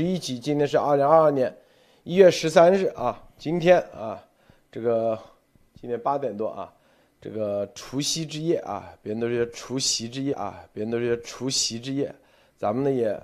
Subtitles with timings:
[0.00, 1.54] 十一集，今天是二零二二年
[2.04, 4.18] 一月十三日啊，今天啊，
[4.72, 5.18] 这个
[5.78, 6.72] 今天八点多啊，
[7.20, 12.10] 这个除夕之夜啊，别人都是除夕之夜啊，别人都是除夕之夜，
[12.56, 13.22] 咱们呢也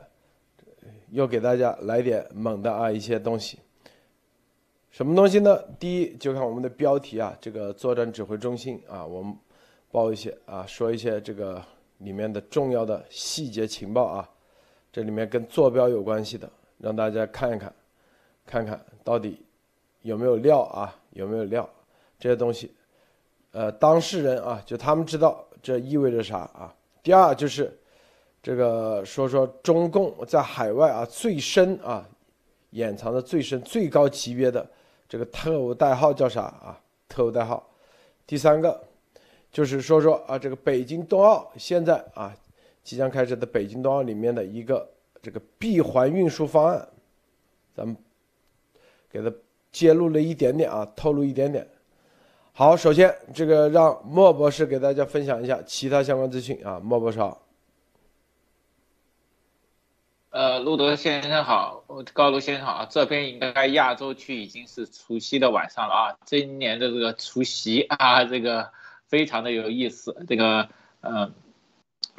[1.12, 3.58] 又给大家来点猛的啊一些东西。
[4.90, 5.58] 什么东西呢？
[5.80, 9.34] 第一就看我们的标题啊，这个作战指挥中心啊，我们
[9.90, 11.64] 报一些啊，说一些这个
[11.96, 14.28] 里面的重要的细节情报啊。
[14.92, 17.72] 这里面跟坐标有关系的，让大家看一看，
[18.46, 19.44] 看看到底
[20.02, 20.94] 有没有料啊？
[21.10, 21.68] 有没有料？
[22.18, 22.74] 这些东西，
[23.52, 26.74] 呃，当事人啊，就他们知道这意味着啥啊？
[27.02, 27.76] 第二就是
[28.42, 32.06] 这个说说中共在海外啊最深啊
[32.70, 34.68] 掩藏的最深最高级别的
[35.08, 36.80] 这个特务代号叫啥啊？
[37.08, 37.68] 特务代号。
[38.26, 38.82] 第三个
[39.50, 42.34] 就是说说啊这个北京冬奥现在啊。
[42.82, 44.88] 即将开始的北京冬奥里面的一个
[45.26, 46.88] 这个闭环运输方案，
[47.74, 47.96] 咱们
[49.10, 49.32] 给他
[49.72, 51.66] 揭露了一点点啊，透露一点点。
[52.52, 57.42] 好，首先这个让莫博士给大家分享一下其他相关资讯啊，莫博士好。
[60.30, 68.70] 呃，路德先生好，高卢先生好，这边应该亚洲区已经是除夕的晚上了啊，今年的这个除夕啊，这个
[69.08, 70.68] 非常的有意思，这个
[71.00, 71.34] 嗯。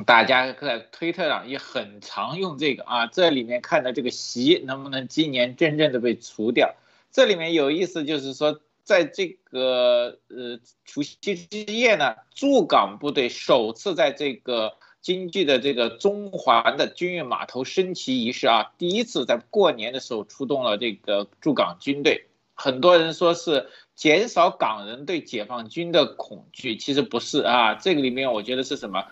[0.06, 6.76] 大家在推特上也很常用这个啊，这里面看的这个席能不能今年真正的被除掉？
[7.12, 22.28] 这里面有意思就是说，在这个呃除夕之夜呢，驻港部队首次在这个京剧的这个中环的军运码头升旗仪式啊，第一次在过年的时候出动了这个驻港军队。
[22.54, 29.04] 很多人说是减少港人对解放军的恐惧，其实不是啊，这个里面我觉得是什么？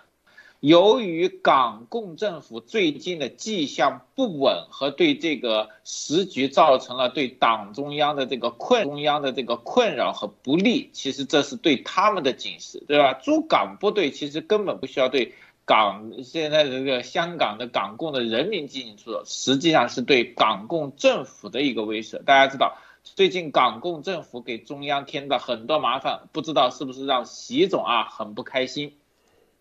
[0.66, 13.14] 由于港共政府最近的迹象不稳和对这个时局造成了对党中央的这个困中央的这个困扰和不利，其实这是对他们的警示，对吧？
[13.14, 15.36] 驻港部队其实根本不需要对
[15.66, 22.24] 港现在这个香港的港共的人民进行出手，实际上是对港共政府的一个威慑。
[22.24, 28.94] 大家知道，最近港共政府给中央添了很多麻烦，不知道是不是让习总啊很不开心。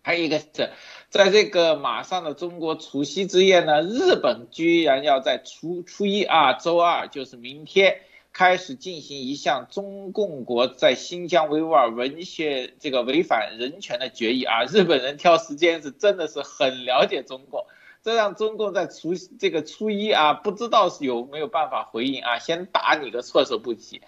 [0.05, 0.69] 还有一个是，
[1.09, 8.01] 在这个马上的中国除夕之夜呢，日本居然要在初初一啊，周二就是明天
[8.31, 14.65] 开始进行一项中共国在新疆维吾尔文学这个违反人权的决议啊！
[14.65, 17.65] 日本人挑时间是真的是很了解中共，
[18.03, 24.03] 这让中共在除这个初一啊，不知道是有没有办法回应啊，先打你个措手不及。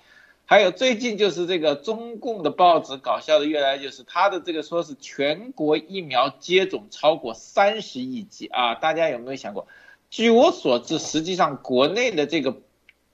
[0.50, 9.68] 还有最近就是这个中共的报纸搞笑的越来就是他的这个说是全国疫苗接种超过三十亿剂啊，大家有没有想过？
[10.10, 12.56] 据我所知，实际上国内的这个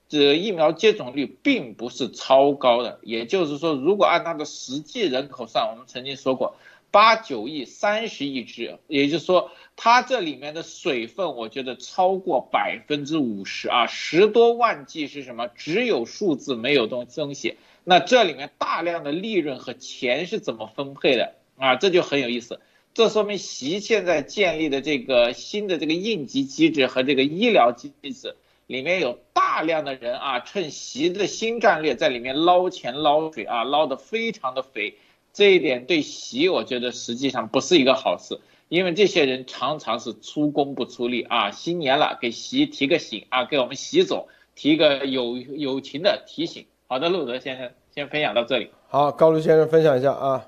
[0.08, 6.54] 这疫苗接种率并不是超高的，也就是说，如果按它的实际人口算，我们曾经说过。
[6.94, 15.48] 八九亿三十亿只，也就是说，它这里面的水分，我觉得超过百分之五十啊，十多万剂是什么？
[15.48, 17.56] 只有数字没有东东西。
[17.82, 21.74] 那这里面大量的利润和钱是怎么分配的啊？
[21.74, 22.60] 这就很有意思。
[22.94, 28.36] 这说明习现在建立的这个新的这个应急机制和这个医疗机制
[28.68, 34.94] 里面有大量的人啊，趁习的新战略在里面捞钱捞水啊，捞得非常的肥。
[35.34, 41.50] 这一点对习，我觉得实际上不是一个好事，因为这些人常常是出工不出力啊。
[41.50, 46.66] 新年了，给习提个醒啊，给我们习总提个友友情的提醒。
[46.86, 48.70] 好的，路德先生，先分享到这里。
[48.86, 50.46] 好，高卢先生分享一下啊。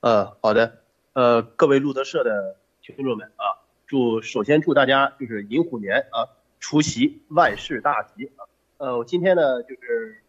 [0.00, 0.78] 呃，好的，
[1.12, 8.48] 呃，各位路德社的听众们啊，祝首先祝大家就是寅虎年啊，除夕万事大吉啊。
[8.78, 10.22] 呃，我今天呢就是。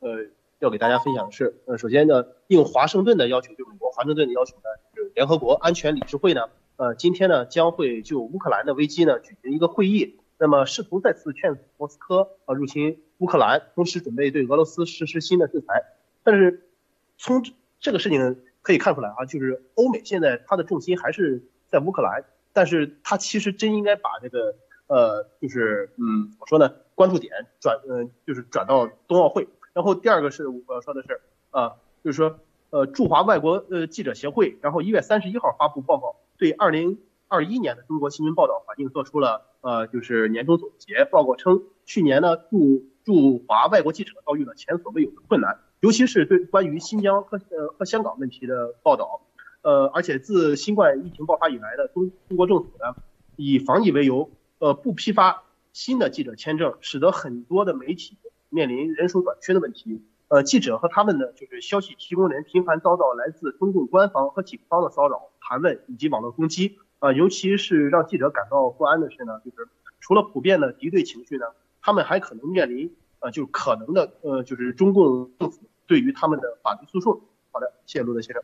[0.00, 0.26] 呃，
[0.58, 4.64] 要给大家分享的是，呃，首先呢，应华盛顿的要求，就美国华盛顿的要求呢，
[4.94, 15.84] 就是联合国安全理事会呢，呃，今天呢将会就乌克兰的危机呢举行一个会议，那么试图再次劝阻莫斯科啊入侵乌克兰，同时准备对俄罗斯实施新的制裁。
[16.22, 16.68] 但是
[17.16, 17.42] 从
[17.80, 24.54] 这个事情可以看出来啊，就是欧美现在它的重心还是在乌克兰，但是它其实真应该把这个
[24.88, 29.48] 呃，就是嗯，怎么说呢，关注点转嗯，就是转到冬奥会。
[29.76, 31.20] 然后第二个是我要说的是，
[31.50, 32.38] 啊，就是说，
[32.70, 41.04] 呃，驻华外国呃记者协会，然后一月三十一号发布报告，对二零二一年的中国新闻报道环境做出了呃就是年终总结。
[41.04, 49.20] 报告称，去年呢驻驻华外国记者遭遇了前所未有的困难，尤其是对关于新疆和呃和香港问题的报道，
[49.60, 52.96] 呃，而且自新冠疫情爆发以来的中中国政府呢，
[53.36, 55.42] 以防疫为由，呃，不批发
[55.74, 58.16] 新的记者签证，使得很多的媒体
[58.48, 60.04] 面临人手短缺的问题。
[60.28, 66.78] 呃，记者和他们的就是消息提供人频繁遭到来自中共官方和警方的骚扰、盘问以及网络攻击。
[66.98, 69.68] 啊，尤其是让记者感到不安的是呢，就是
[70.00, 71.46] 除了普遍的敌对情绪呢，
[71.82, 77.20] 他们还可能面临呃，就是可能的呃，就是中共政府对于他们的法律诉讼。
[77.52, 78.42] 好的，谢谢陆德先生。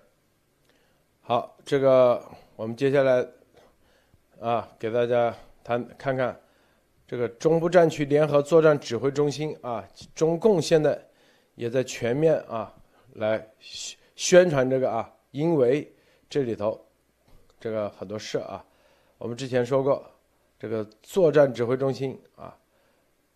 [1.23, 2.23] 好，这个
[2.57, 3.27] 我们接下来
[4.39, 5.35] 啊，给大家
[5.65, 6.39] 谈看看
[7.13, 10.99] 这个中部战区联合作战指挥中心啊，中共现在
[11.57, 12.75] 也在全面啊
[13.17, 13.47] 来
[14.17, 15.93] 宣传这个啊，因为
[16.31, 16.81] 这里头。
[17.61, 18.65] 这个很多事啊，
[19.19, 20.03] 我们之前说过，
[20.59, 22.57] 这个作战指挥中心啊，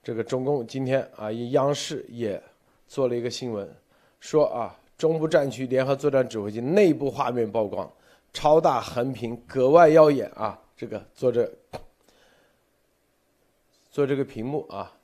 [0.02, 2.42] 这个中共今天啊，以央视也
[2.88, 3.70] 做了一个新闻，
[4.20, 7.92] 说啊，中部战区联合作战指挥中心内部画面曝光，
[8.32, 11.52] 超大横屏格外耀眼啊，这个作者
[13.96, 14.94] 做这个屏幕啊，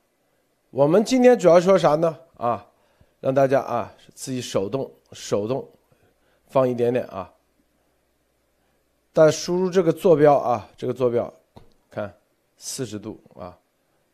[0.69, 2.15] 我们今天主要说啥呢？
[2.37, 2.63] 啊，
[3.21, 5.67] 让大家啊自己手动手动
[6.45, 7.33] 放一点点啊。
[9.11, 11.33] 但输入这个坐标啊，这个坐标，
[11.89, 12.15] 看
[12.55, 13.57] 四十度啊，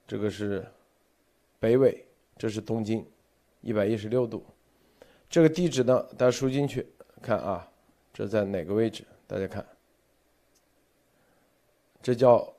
[0.07, 0.65] 这个是
[1.59, 3.05] 北纬，这是东经，
[3.59, 4.41] 一百一十六度。
[5.29, 6.87] 这个地址呢，大家输进去
[7.21, 7.69] 看啊，
[8.13, 9.03] 这在哪个位置？
[9.27, 9.65] 大家看，
[12.01, 12.49] 这叫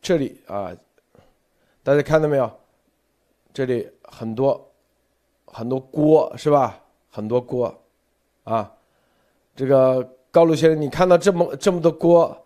[0.00, 0.74] 这里啊，
[1.84, 2.50] 大家看到没有？
[3.52, 4.72] 这里很多
[5.44, 6.82] 很多锅是吧？
[7.08, 7.84] 很多锅
[8.42, 8.74] 啊，
[9.54, 10.10] 这个。
[10.34, 12.44] 高露先生，你看到这么这么多锅，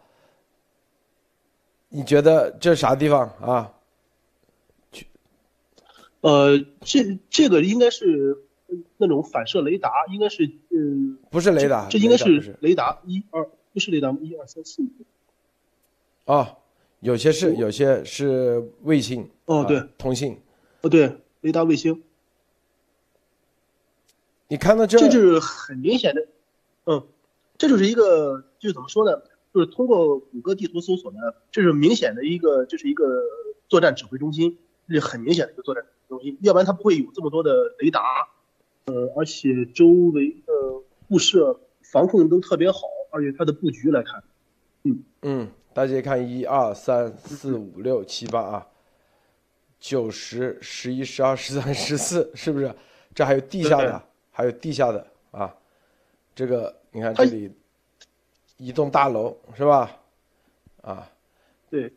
[1.88, 3.72] 你觉得这是啥地方啊？
[6.20, 8.44] 呃，这这个应该是
[8.98, 16.30] 那种反射雷达，应该是嗯，不是雷达，这应该是雷达一二，不是雷达一二三四五。
[16.30, 16.58] 啊，
[17.00, 19.28] 有些是，有些是卫星。
[19.46, 20.38] 哦，对，通信。
[20.82, 22.02] 哦，对，雷达卫星。
[24.48, 26.26] 你看到这，这就是很明显的，
[26.84, 27.06] 嗯。
[27.58, 29.20] 这就是一个，就是怎么说呢？
[29.52, 31.18] 就是通过谷歌地图搜索呢，
[31.50, 33.04] 这是明显的一个，这是一个
[33.68, 34.58] 作战指挥中心，
[34.88, 36.38] 是很明显的一个作战中心。
[36.40, 38.00] 要不然它不会有这么多的雷达，
[38.84, 40.52] 呃，而且周围的
[41.08, 42.78] 布设防控都特别好，
[43.10, 44.22] 而且它的布局来看，
[44.84, 48.66] 嗯嗯，大家看一二三四五六七八啊，
[49.78, 52.74] 九十十一十二十三十四，是不是？
[53.14, 55.54] 这还有地下的，还有地下的啊，
[56.34, 56.74] 这个。
[56.90, 57.52] 你看这里，
[58.56, 59.94] 一栋大楼是吧？
[60.80, 61.06] 啊，
[61.68, 61.92] 对，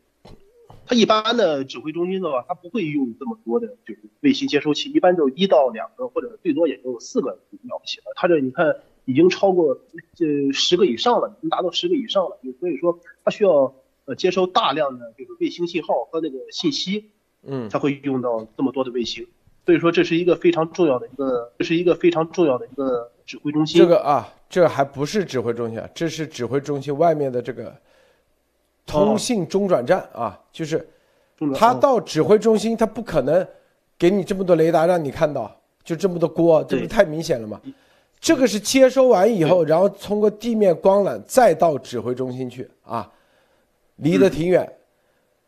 [0.86, 8.12] 它一般的指挥中心的话，它不会用这么多的，就是卫星接收器，一般就一到两个，或者最多也就四个了不起了。
[8.16, 9.78] 它这你看已经超过
[10.14, 12.38] 这十个以上了，已经达到十个以上了。
[12.60, 17.10] 所以说，它需要呃接收大量的这个卫星信号和那个信息，
[17.42, 19.26] 嗯，才会用到这么多的卫星。
[19.64, 23.78] 所以说，这是一个非常重要的一个，这是一个非常重要的一个指挥中心。
[23.78, 24.32] 这个啊。
[24.52, 27.74] 这还不是指挥中心啊，这是指挥中心外面的这个
[28.84, 30.86] 通信中转站啊，就是
[31.54, 33.48] 它到指挥中心，它不可能
[33.98, 35.50] 给你这么多雷达让你看到，
[35.82, 37.58] 就这么多锅，这不太明显了吗？
[38.22, 43.12] 这个是接收完以后，然后通过地面光缆再到指挥中心去啊，
[43.96, 44.66] 离得挺远，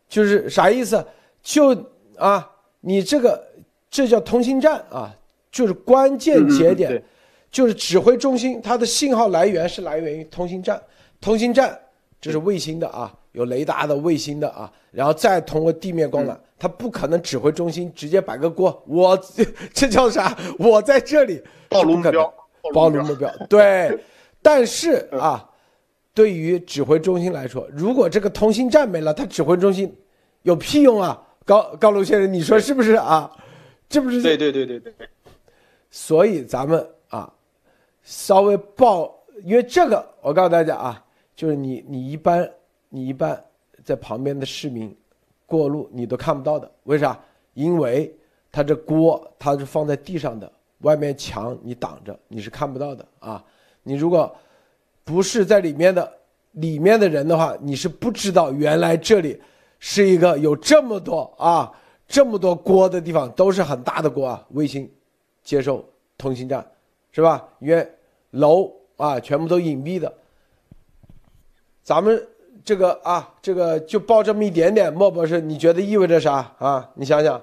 [0.07, 1.03] 就是啥意思？
[1.41, 1.73] 就
[2.17, 3.43] 啊，你这个
[3.89, 5.15] 这叫通信站啊，
[5.49, 7.03] 就是关键节点。
[7.51, 10.81] 就是指挥中心，它的信号来源是来源于通信站，
[11.21, 11.79] 通信站
[12.19, 19.17] 这是卫星的啊，有雷达的卫星的啊，然后再通过地面光缆，它不可能指挥中心直接摆个锅，我
[19.73, 20.37] 这叫啥？
[20.59, 22.33] 我在这里暴露目标，
[22.73, 23.97] 暴露目标，对。
[24.41, 25.49] 但是啊，
[26.13, 29.95] 对于指挥中心来说，如果这个通信站没了，他指挥中心
[30.43, 31.21] 有屁用啊？
[31.43, 33.31] 高高楼先生，你说是不是啊？
[33.89, 34.21] 这不是？
[34.21, 34.93] 对对对对对。
[35.89, 37.31] 所以咱们啊。
[38.03, 39.11] 稍微报，
[39.43, 41.03] 因为这个我告诉大家啊，
[41.35, 42.47] 就是你你一般
[42.89, 43.43] 你一般
[43.83, 44.95] 在旁边的市民
[45.47, 47.19] 过路你都看不到的，为啥？
[47.55, 48.15] 因为
[48.51, 50.51] 它这锅它是放在地上的，
[50.85, 53.43] 外面墙你挡着，你是看不到的啊。
[53.83, 54.33] 你如果
[55.03, 56.11] 不是在里面的
[56.51, 59.41] 里面的人的话，你是不知道原来这里
[59.79, 61.71] 是一个有这么多啊
[62.07, 64.89] 这么多锅的地方，都是很大的锅啊，卫星
[65.43, 65.83] 接收
[66.17, 66.65] 通信站。
[67.11, 67.47] 是吧？
[67.59, 67.89] 因为
[68.31, 70.13] 楼啊，全部都隐蔽的。
[71.81, 72.27] 咱们
[72.65, 76.91] 这个啊，这个就报这么一点点，莫博士，你觉得意味着啥啊？
[76.95, 77.41] 你想想。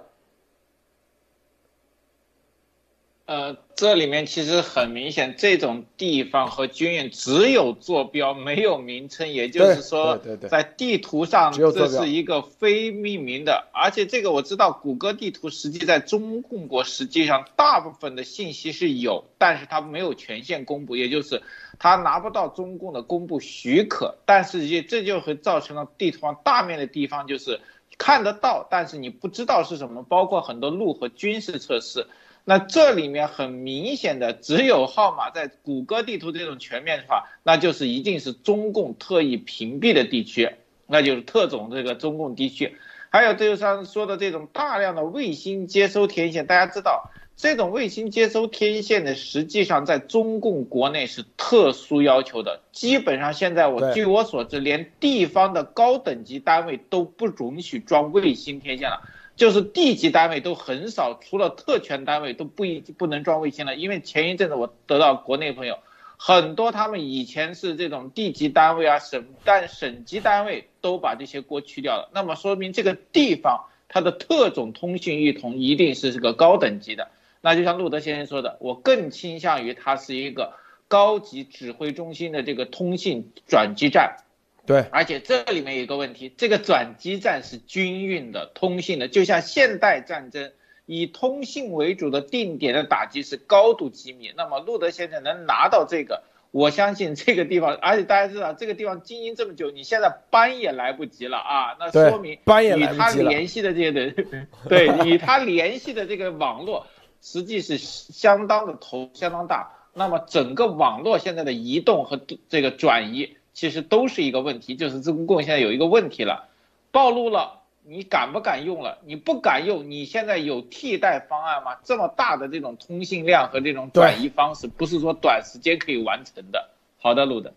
[3.25, 13.69] 呃，这里面其实很明显，这种地方和军营只有坐标，没有名称，也就是说，在地图上这是一个非命名的。
[13.73, 21.43] 而且这个我知道，谷歌地图实际在中共国实际上大部分的信息是有，但是它没有权限公布，也就是
[21.79, 24.17] 它拿不到中共的公布许可。
[24.27, 27.61] 但是也这就会造成了地图上大面的地方就是
[27.97, 32.09] 看得到，但是你不知道是什么，包括很多路和军事设施。
[32.45, 40.51] 那这里面很明显的只有号码，在谷歌地图这种全面化，那就是一定是中共特意屏蔽的地区，
[40.87, 42.77] 那就是特种这个中共地区。
[43.11, 59.03] 还有就是上说的这种大量的卫星接收天线，大家知道，这种卫星接收天线的实际上在中共国内是特殊要求的，基本上现在我据我所知，连地方的高等级单位都不允许装卫星天线了。
[59.35, 63.75] 就是地级单位都很少，除了特权单位都不一不能装卫星了。
[63.75, 65.79] 因为前一阵子我得到国内朋友，
[66.17, 72.11] 很多他们以前是这种地级单位啊，省但省级单位都把这些锅去掉了。
[72.13, 77.11] 那么说明这个地方它的特种通信系统一定是这个高等级的。
[77.41, 80.53] 那就像路德先生说的，我更倾向于它是一个
[80.87, 84.19] 高级指挥中心的这个通信转基站。
[84.65, 90.53] 对，而且这里面有一个问题，这个转基站是军运的、通信的，就像现代战争
[90.87, 94.33] 以通信为主的定点的打击是高度机密。
[94.37, 101.77] 那么路德先生能拿到这个，我相信这个地方，而且大家知道这个地方经营这么久，你现在搬也来不及了啊。
[101.81, 106.87] 那说明搬也与他联系的这些人，对，与他联系的这个网络，
[107.21, 109.73] 实际是相当的头相当大。
[109.93, 113.37] 那么整个网络现在的移动和这个转移。
[113.55, 116.49] 其实都是一个问题，就是中共现在有一个问题了，
[116.91, 118.99] 暴露了，你敢不敢用了？
[119.05, 121.77] 你不敢用，你现在有替代方案吗？
[121.85, 126.71] 这么大的这种通信量和这种转移方式，不是说短时间可以完成的。
[126.99, 127.53] 好的，路的，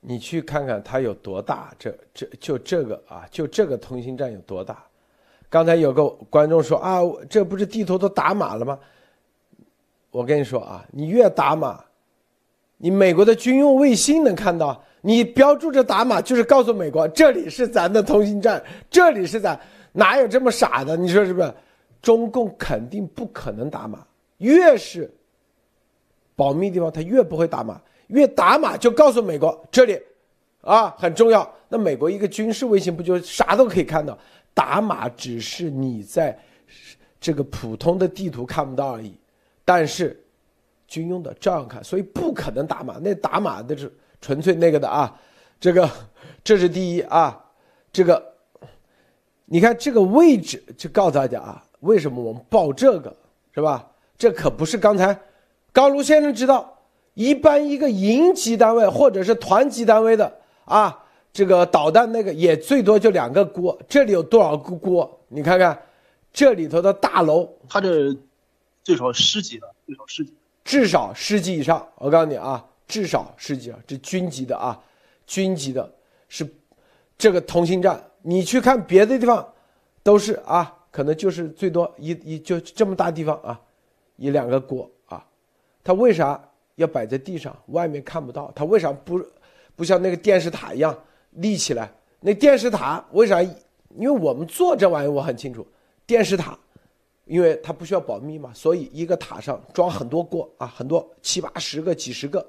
[0.00, 4.84] 你去看看它有多大，这这就这个啊，就这个通信站有多大？
[5.48, 7.00] 刚才有个观众说啊，
[7.30, 8.78] 这不是地图都打码了吗？
[10.10, 11.84] 我跟你说啊，你越打码，
[12.78, 14.82] 你美国的军用卫星能看到。
[15.04, 20.96] 你标注着打码，就是告诉美国这里是咱的通信站，这里是咱，哪有这么傻的？
[20.96, 21.52] 你说是不是？
[22.00, 24.06] 中共肯定不可能打码，
[24.38, 25.12] 越是
[26.36, 30.00] 保密地方，他越不会打码，越打码就告诉美国这里，
[30.60, 31.52] 啊很重要。
[31.68, 34.16] 那美国一个军事卫星不就啥都可以看到？
[34.54, 36.38] 打码只是你在
[37.20, 39.12] 这个普通的地图看不到而已，
[39.64, 40.16] 但是
[40.86, 42.98] 军用的照样看，所以不可能打码。
[43.02, 43.92] 那打码的是。
[44.22, 45.14] 纯粹那个的啊，
[45.60, 45.90] 这个
[46.42, 47.44] 这是第一啊，
[47.92, 48.34] 这个
[49.46, 53.14] 你看这个位置就告诉大家啊，为什么我们报这个
[53.54, 53.86] 是吧？
[54.16, 55.18] 这可不是刚才
[55.72, 56.78] 高卢先生知道，
[57.14, 60.32] 一般一个营级单位或者是团级单位的
[60.64, 65.20] 啊，这个导弹那个也最多就两个锅，这里有多少个锅？
[65.28, 65.76] 你看看
[66.32, 68.16] 这里头的大楼，它这
[68.84, 70.32] 最少十级的，最少十级，
[70.64, 71.88] 至少十级以上。
[71.96, 72.64] 我告诉你啊。
[72.92, 74.78] 至少十几啊，这军级的啊，
[75.26, 75.90] 军级的，
[76.28, 76.46] 是
[77.16, 77.98] 这个通信站。
[78.20, 79.50] 你去看别的地方，
[80.02, 83.58] 都是啊，可能就是最多一一就这么大地方啊，
[84.16, 85.26] 一两个锅啊。
[85.82, 86.38] 它为啥
[86.74, 87.56] 要摆在地上？
[87.68, 88.52] 外面看不到。
[88.54, 89.18] 它为啥不
[89.74, 90.94] 不像那个电视塔一样
[91.30, 91.90] 立起来？
[92.20, 93.42] 那电视塔为啥？
[93.42, 95.66] 因为我们做这玩意我很清楚，
[96.04, 96.58] 电视塔，
[97.24, 102.46] 因为它不需要保密嘛，所以一个塔上装很多锅啊，很多七八十个、几十个。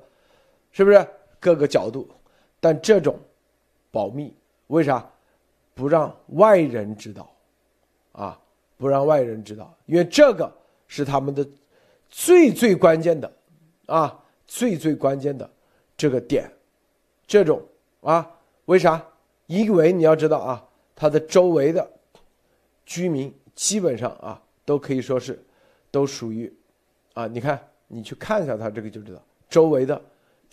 [0.74, 1.08] 是不是
[1.39, 2.10] 各个角度？
[2.60, 3.18] 但这种
[3.92, 4.34] 保密
[4.68, 5.10] 为啥
[5.74, 7.34] 不让外人知道？
[8.12, 8.39] 啊，
[8.77, 10.51] 不让外人知道，因为这个
[10.88, 11.48] 是他们的
[12.10, 13.32] 最最关键的
[13.86, 15.50] 啊，最最关键的
[15.96, 16.51] 这个点。
[17.27, 17.62] 这种
[18.01, 18.30] 啊，
[18.65, 19.03] 为啥？
[19.48, 20.65] 因为你要知道啊，
[20.96, 21.88] 它的周围的
[22.86, 25.44] 居民基本上啊，都可以说是
[25.92, 26.51] 都属于
[27.13, 30.01] 啊，你看，你去看一下它这个就知道周围的。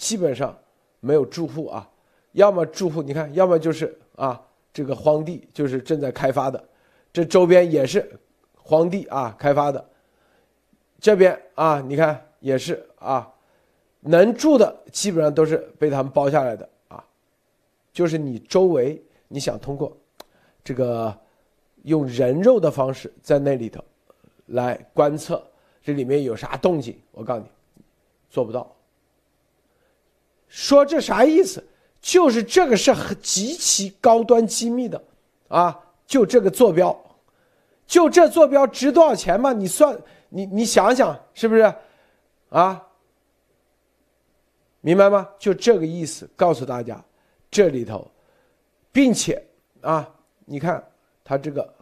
[0.01, 0.59] 基本上
[1.01, 1.87] 没有住户啊，
[2.33, 4.41] 要么住户你看，要么就是啊
[4.73, 6.65] 这个荒地，就是正在开发的，
[7.13, 8.11] 这周边也是
[8.57, 9.91] 荒地啊开发的，
[10.99, 13.31] 这边啊你看也是啊，
[14.01, 17.05] 能住的基本上都是被他们包下来的啊，
[17.93, 19.95] 就是你周围你想通过
[20.65, 21.15] 这个
[21.83, 23.85] 用人肉的方式在那里头
[24.47, 25.47] 来观测
[25.83, 27.51] 这里面有啥动静，我告诉你
[28.31, 28.75] 做不到。
[30.51, 31.65] 说这啥意思？
[32.03, 35.03] 就是这个是很极其高端机密的，
[35.49, 36.99] 啊，就这个坐标，
[37.87, 39.53] 就这坐标值多少钱嘛？
[39.53, 39.97] 你算，
[40.31, 41.75] 你你想想是不是？
[42.49, 42.87] 啊，
[44.81, 45.29] 明白吗？
[45.39, 47.05] 就这个意思，告诉大家，
[47.51, 48.11] 这里头，
[48.91, 49.41] 并且
[49.83, 50.13] 啊，
[50.47, 50.83] 你看
[51.23, 51.73] 它这个，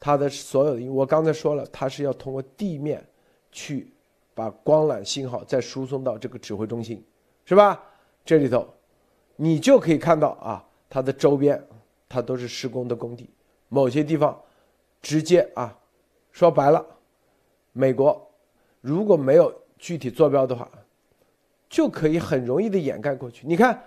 [0.00, 3.06] 它的所有的，我刚才说了，它是要通过地面
[3.52, 3.92] 去
[4.34, 7.04] 把光缆信号再输送到这个指挥中心，
[7.48, 7.82] 是吧？
[8.26, 8.68] 这里头，
[9.36, 11.66] 你就可以看到啊，它的周边，
[12.06, 13.30] 它都是施工的工地，
[13.70, 14.38] 某些地方
[15.00, 15.74] 直接啊，
[16.30, 16.84] 说白了，
[17.72, 18.30] 美国
[18.82, 20.68] 如果没有具体坐标的话，
[21.70, 23.46] 就可以很容易的掩盖过去。
[23.46, 23.82] 你看，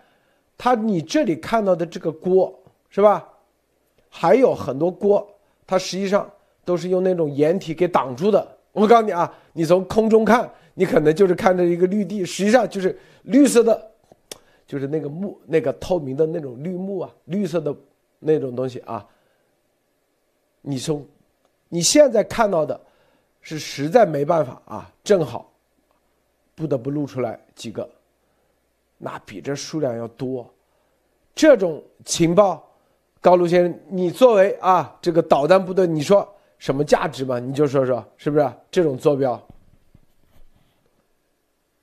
[0.58, 3.30] 它你这里看到的这个锅是吧？
[4.10, 5.32] 还有很多锅，
[5.68, 6.28] 它实际上
[6.66, 8.58] 都是用那种掩体给挡住的。
[8.72, 13.90] 我告诉你啊，你从空中看，你可能就是看着一个绿地，实际上就是绿色的。
[14.68, 17.76] 就是那个木，那个透明的那种绿幕啊，绿色的
[18.20, 19.06] 那种东西啊。
[20.62, 21.06] 你从
[21.68, 22.80] 你现在看到的，
[23.42, 25.52] 是实在没办法啊，正好
[26.56, 27.90] 不得不露出来几个，
[28.98, 30.50] 那比这数量要多。
[31.36, 32.66] 这种情报，
[33.20, 36.26] 高卢先生，你作为啊这个导弹部队，你说
[36.62, 37.40] 什么价值吧？
[37.40, 39.48] 你就说说，是不是这种坐标？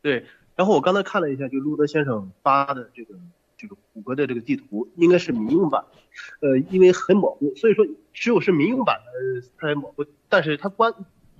[0.00, 0.24] 对。
[0.54, 3.16] 然后我刚才看了一下，就路德先生发的这个
[3.56, 5.84] 这个谷歌的这个地图，应该是民用版，
[6.40, 10.94] 呃，因为很模糊，所以说只有是民用版的它才模糊，但是它关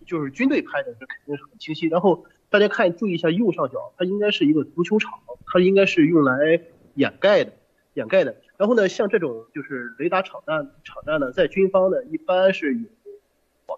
[0.04, 1.86] 就是军队拍的，这肯定是很清晰。
[1.86, 5.12] 然后大家看，注意一下右上角，它应该是一个足球场，
[5.46, 6.60] 它应该是用来
[6.94, 7.52] 掩盖的，
[7.94, 8.34] 掩盖的。
[8.56, 12.88] 然后呢，像这种就是雷达场站场站呢，在军方呢一般是有。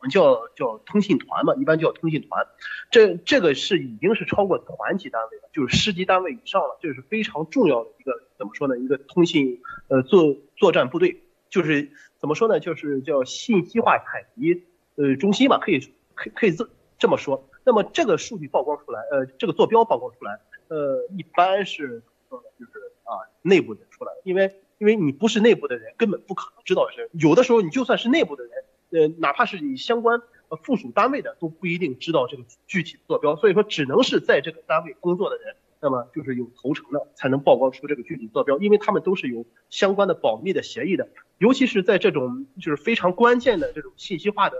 [0.00, 2.46] 我们叫叫通信团嘛，一般叫通信团，
[2.90, 8.78] 这这个是已经是超过团级单位了，就是师级单位以上了，这是非常重要的一个怎么说呢？
[8.78, 12.60] 一个通信呃作作战部队，就是怎么说呢？
[12.60, 14.64] 就是叫信息化采集
[14.96, 15.80] 呃中心嘛，可以
[16.14, 16.66] 可可以这
[16.98, 17.46] 这么说。
[17.62, 22.72] 那么这个数据曝光出来，呃，这个坐标曝光出来，呃，一般是呃就是
[23.04, 28.52] 啊内部人出来，因为因为你不是内部的人，根本不可能知道是，有的时候你就算是内部的人。
[28.90, 44.56] 呃，哪怕是你相关呃附属单位的都不一定知道这个具体坐标，所以说只能是在这个单位工作的人，那么就是有投诚的才能曝光出这个具体坐标，因为他们都是有相关的保密的协议的，尤其是在这种就是非常关键的这种信息化的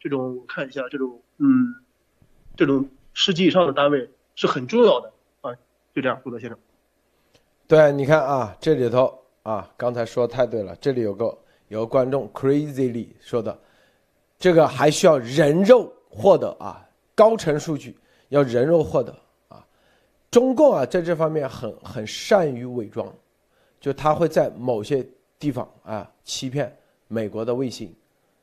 [0.00, 1.74] 这种看一下这种嗯
[2.56, 5.54] 这种十级以上的单位是很重要的啊，
[5.94, 6.58] 就这样，胡德先生。
[7.68, 13.58] 对，你看啊，这里头啊，刚才说太对了，这里有个有个观众 crazily 说的。
[14.44, 17.96] 这个还需要人肉获得啊，高程数据
[18.28, 19.10] 要人肉获得
[19.48, 19.66] 啊。
[20.30, 23.10] 中共啊，在这方面很很善于伪装，
[23.80, 25.02] 就他会在某些
[25.38, 26.70] 地方啊欺骗
[27.08, 27.90] 美国的卫星，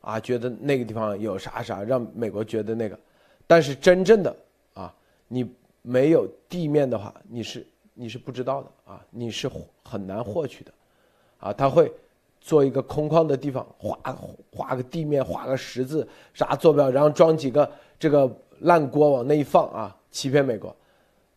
[0.00, 2.98] 啊觉得那个地方有啥啥，让美国觉得那个，
[3.46, 4.36] 但是真正的
[4.74, 4.92] 啊，
[5.28, 9.48] 你没有地面的话，你是你是不知道的啊，你是
[9.84, 10.72] 很难获取的，
[11.38, 11.92] 啊，他会。
[12.44, 13.96] 做一个空旷的地方，画
[14.52, 18.28] 画个地面，画个十字，啥坐标，然后装几个这个
[18.62, 20.74] 烂锅往那一放啊，欺骗美国。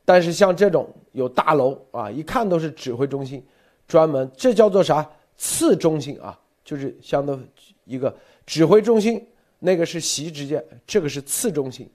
[0.03, 3.43] 但是像这种有大楼啊，一看都是指挥中心，
[3.87, 7.39] 专门这叫做啥次中心啊，就是相当
[7.83, 8.13] 一个
[8.47, 9.23] 指挥中心，
[9.59, 11.87] 那个是习直接，这个是次中心，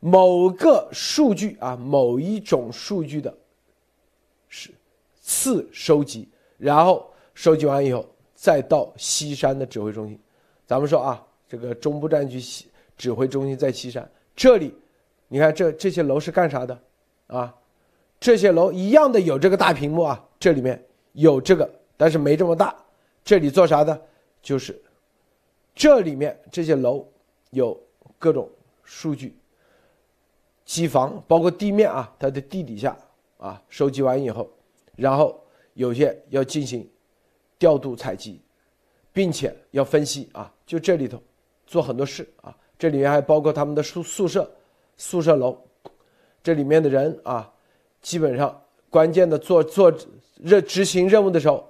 [0.00, 3.34] 某个数据啊，某一种数据的，
[4.48, 4.70] 是
[5.20, 6.26] 次收集，
[6.56, 8.06] 然后收集完以后。
[8.40, 10.18] 再到西山的指挥中心，
[10.66, 14.74] 咱们说啊，这个中部战区西指挥中心在西山这里，
[15.28, 16.80] 你看这这些楼是干啥的
[17.26, 17.54] 啊？
[18.18, 22.74] 这些楼一样的有这个大屏幕啊，这里面有这个，但是没这么大。
[23.22, 24.00] 这里做啥的？
[24.40, 24.80] 就是
[25.74, 27.06] 这里面这些楼
[27.50, 27.78] 有
[28.18, 28.48] 各种
[28.84, 29.36] 数据，
[30.64, 32.96] 机房包括地面啊，它的地底下
[33.36, 34.48] 啊，收集完以后，
[34.96, 35.38] 然后
[35.74, 36.88] 有些要进行。
[37.60, 38.40] 调度采集，
[39.12, 41.22] 并且要分析啊，就这里头
[41.66, 44.50] 做很多事啊，这里面还包括他们的宿宿舍、
[44.96, 45.58] 宿舍楼，
[46.42, 47.52] 这里面的人啊，
[48.00, 49.92] 基本上关键的做做
[50.42, 51.68] 任执行任务的时候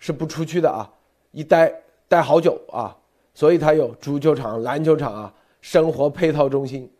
[0.00, 0.92] 是不出去的啊，
[1.30, 1.72] 一待
[2.08, 2.98] 待好久啊，
[3.32, 6.90] 所以他有足球场、篮球场啊，生活配套中心，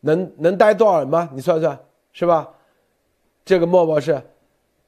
[0.00, 1.28] 能能待多少人吗？
[1.34, 1.78] 你算算
[2.14, 2.48] 是吧？
[3.44, 4.18] 这个莫博士，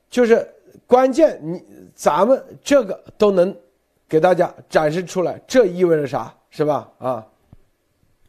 [0.09, 0.49] 就是。
[0.93, 3.57] 关键，你咱们这个都能
[4.07, 6.87] 给大家展示出来，这意味着啥，是吧？
[6.99, 7.27] 啊，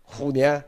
[0.02, 0.64] 虎年，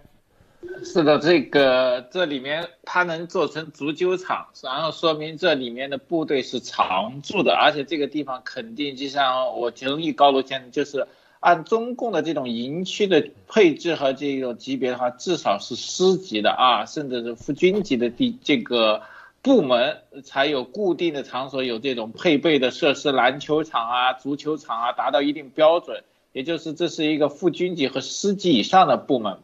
[0.84, 11.08] 是的，这个这里面它能做成足球场，然后说明这里面的部队是常驻的，而且这个地方肯定就像我同意高楼先生，就是
[11.40, 19.02] 按中共的这种营区的配置和这种级别的话，至少是师级的啊，甚至是副军级的地这个
[19.46, 26.04] 部门才有固定的场所有这种配备的设施，篮球场啊、足球场啊，达到一定标准，
[26.34, 29.38] 也就是这是一个副军级和师级以上的部门，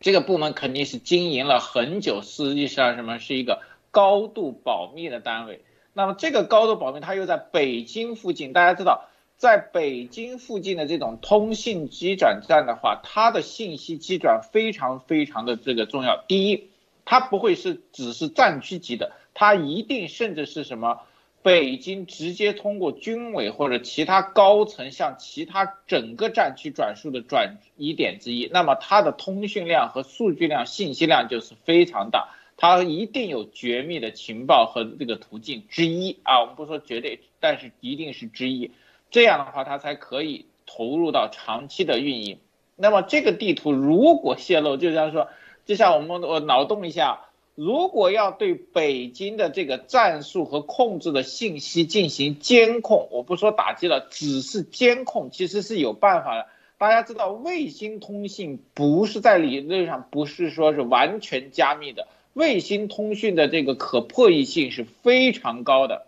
[0.00, 5.62] 这个部门肯定是经营了很久，实际上什么是一个高度保密的单位。
[5.94, 9.08] 那么这个高度保密，它又在北京附近，大家知道。
[9.38, 16.22] 在北京附近的这种通信基转站的话，它的信息基转非常非常的这个重要。
[16.26, 16.68] 第一，
[17.06, 21.00] 它不会是只是战区级的，它一定甚至是什么，
[21.42, 28.50] 北京直接通过军委或者其他高层向其他整个战区转述的转移点之一。
[28.52, 36.40] 那么它的通讯量和数据量、信息量就是非常大，它一定有绝密的情报和这个途径之一啊。
[36.40, 38.72] 我们不说绝对，但是一定是之一。
[39.12, 42.40] 这样的话，它才可以投入到长期的运营。
[42.74, 45.28] 那么这个地图如果泄露，就像说，
[45.66, 56.46] 就像我们我脑洞一下，如果要对北京的这个战术和控制的信息进行监控，我不说打击了，只是监控，其实是有办法的。
[56.78, 66.06] 大家知道，卫星通信不是在理论上不是说是完全加密的，卫星通讯的这个可破译性是非常高的。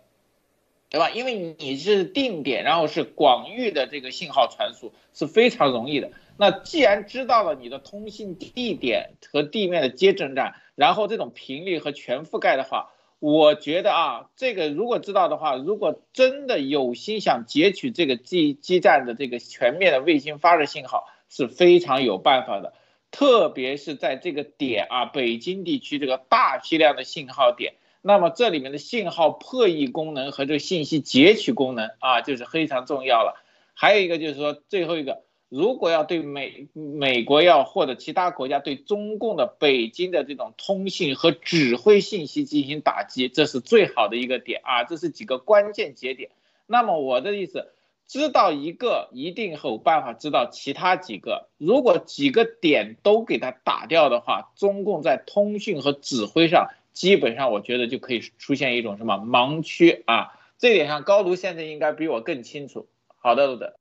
[0.91, 1.11] 对吧？
[1.11, 6.09] 因为你是定点，然后是广域的这个信号传输是非常容易的。
[6.41, 22.73] 那既然知道了你的通信地点和地面的接诊站，然后这种频率和全覆盖的话，我觉得啊，这个如果知道的话，如果真的有心想截取这个基基站的这个全面的卫星发射信号，是非常有办法的。
[23.11, 27.73] 特别是在这个点啊，北京地区这个大批量的信号点。
[28.01, 33.43] 那么这里面的信号破译功能和这个信息截取功能啊，就是非常重要了。
[33.73, 46.29] 还有一个就是说，最后一个，如果要对美美国要或者其他国家对中共的北京的这种通信和指挥信息进行打击，这是最好的一个点啊，这是几个关键节点。
[46.67, 47.69] 那么我的意思，
[48.07, 51.49] 知道一个一定有办法知道其他几个。
[51.57, 56.69] 如果几个点都给它打掉的话，中共在通讯和指挥上。
[56.91, 62.87] 基本上我觉得就可以出现一种什么盲区啊，这点上高卢现在应该比我更清楚。
[63.17, 63.78] 好的，路德。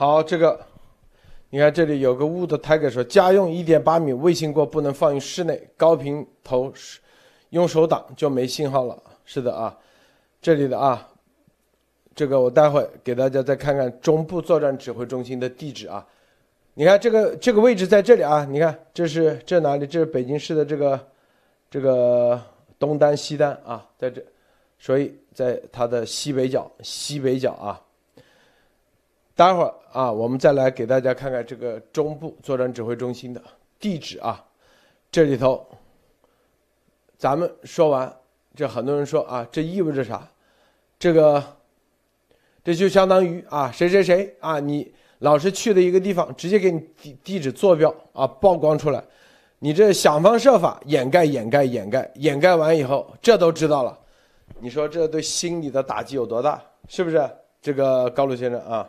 [0.00, 0.64] 好，这个
[1.50, 6.72] 你看这里有个 Wood Tiger 说，家用一点八米卫星锅不能放于室内，高频头
[7.50, 8.96] 用手挡就没信号了。
[9.24, 9.76] 是的啊，
[10.40, 11.08] 这里的啊，
[12.14, 16.06] 这个我待会给大家再看看中部作战指挥中心的地址啊。
[16.74, 19.84] 你看这个这个位置在这里啊，你看这是这哪里？
[19.84, 21.08] 这是北京市的这个
[21.68, 22.40] 这个
[22.78, 24.22] 东单西单啊，在这，
[24.78, 27.82] 所以在它的西北角西北角啊。
[29.38, 33.40] 待会儿啊，我们再来给大家看看这个中部作战指挥中心的
[33.78, 34.44] 地址啊。
[35.12, 35.64] 这里头，
[37.16, 38.12] 咱们说完，
[38.56, 40.28] 这很多人说啊，这意味着啥？
[40.98, 41.40] 这个
[42.64, 44.92] 这就相当于啊，谁谁谁啊，你。
[45.20, 49.02] 老师去的一个地方，直接给你地地址坐标啊曝光出来，
[49.60, 53.96] 你这想方设法掩盖掩盖掩盖掩盖完以后，这都知道了，
[54.58, 56.60] 你说这对心理的打击有多大？
[56.88, 57.24] 是不是？
[57.62, 58.88] 这个高鲁先生啊？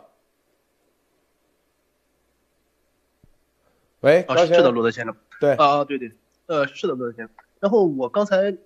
[4.00, 5.14] 喂，啊，是的，罗德先生。
[5.40, 6.12] 对啊，对对，
[6.46, 7.34] 呃，是的，罗德先生。
[7.60, 8.56] 然后我刚才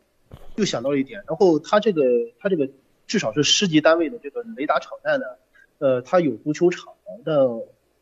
[0.57, 2.03] 又想到了一点，然后他这个
[2.39, 2.69] 他这个
[3.07, 5.27] 至少是市级单位的这个雷达场站呢。
[5.79, 6.95] 呃，它有足球场
[7.25, 7.51] 的，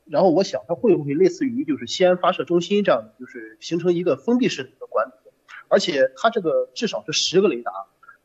[0.04, 5.12] 然后我想它会不会类似于就是西安发射中心这样的，就是形成一个封闭式的一个管理，
[5.68, 7.72] 而且它这个至少是十个雷达，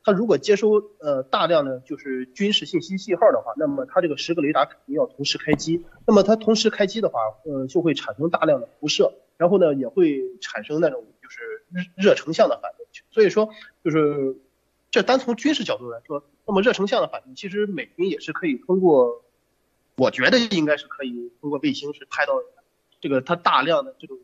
[0.08, 13.50] 它如果接收呃大量的就是军事信息信号的话，那么它这个十个雷达肯定要同时开机，那么它同时开机的话，呃就会产生大量的辐射，然后呢也会产生那种就是热热成像的反应，所以说
[13.84, 14.34] 就是
[14.90, 19.22] 这单从军事角度来说，那么热成像的反应其实美军也是可以通过。
[19.96, 22.32] 我觉得应该是可以通过卫星是拍到
[23.00, 24.16] 这个它大量的这种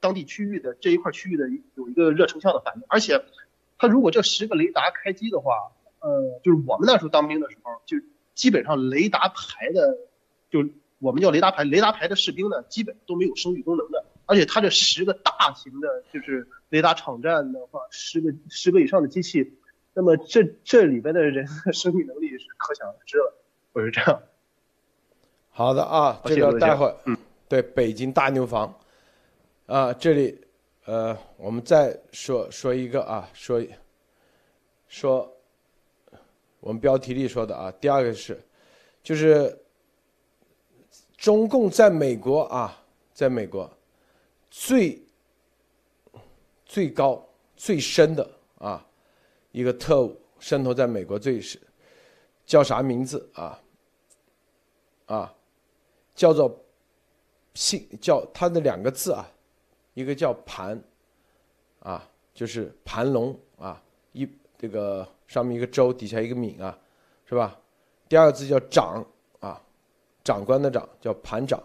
[0.00, 3.24] 当地区域的这一块区域的有一个热成像的反应，而且
[3.78, 7.96] 它如果这十个雷达开机的话，呃，就是我们那时候当兵的时候，就
[8.34, 9.96] 基本上雷达排的，
[10.50, 19.58] 就我们叫雷达排，雷达排的士兵呢，基本都没有生育功能的，而且它这十个大型的，就是雷达场站的话，十个十个以上的机器，
[19.94, 23.34] 那么这这里边的人的生育能力是可想而知了，
[23.72, 24.22] 我是这样。
[25.50, 27.16] 好的啊，这个待会儿，嗯，
[27.48, 28.72] 对，北京大牛房，
[29.66, 30.40] 啊，这里，
[30.88, 33.62] 呃，我们再说说一个啊，说，
[34.88, 35.30] 说，
[36.60, 38.42] 我们标题里说的啊，第二个是，
[39.02, 39.54] 就是
[41.14, 43.70] 中共在美国啊，在美国
[44.48, 44.98] 最
[46.64, 47.22] 最高
[47.54, 48.82] 最深的啊
[49.52, 51.60] 一个特务渗透在美国最是
[52.46, 53.60] 叫啥名字啊？
[55.04, 55.34] 啊，
[56.14, 56.58] 叫做
[57.52, 59.30] 姓叫他的两个字啊，
[59.98, 60.80] 一个叫盘
[61.80, 63.82] 啊，就是盘龙啊，
[64.12, 66.78] 一这个上面一个周，底下一个敏啊，
[67.24, 67.58] 是吧？
[68.08, 69.04] 第二个字叫长
[69.40, 69.60] 啊，
[70.22, 71.60] 长官的长叫盘长，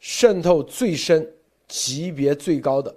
[0.00, 1.26] 渗透最深、
[1.66, 2.94] 级别最高的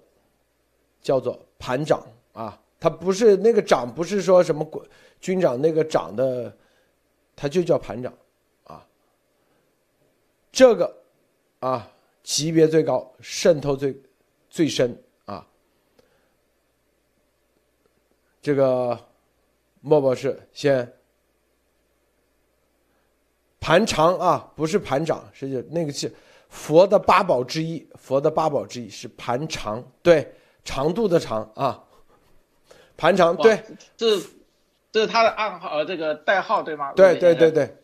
[1.01, 4.69] 叫做盘长啊，他不是那个长，不是说什么
[5.21, 6.53] 军长那个长的，
[7.33, 8.13] 他就叫盘长
[8.65, 8.85] 啊。
[10.51, 10.93] 这个
[11.61, 11.89] 啊，
[12.25, 13.95] 级别最高、渗透最
[14.49, 15.45] 最深啊。
[18.41, 18.99] 这个
[19.79, 20.91] 莫博士先。
[23.59, 26.13] 盘长啊，不是盘长，是那个是
[26.49, 27.87] 佛的八宝之一。
[27.95, 31.83] 佛的八宝之一是盘长，对，长度的长啊。
[32.95, 33.59] 盘长，对，
[33.97, 34.19] 这
[34.91, 36.93] 这是他的暗号，呃，这个代号对吗？
[36.93, 37.75] 对对对对。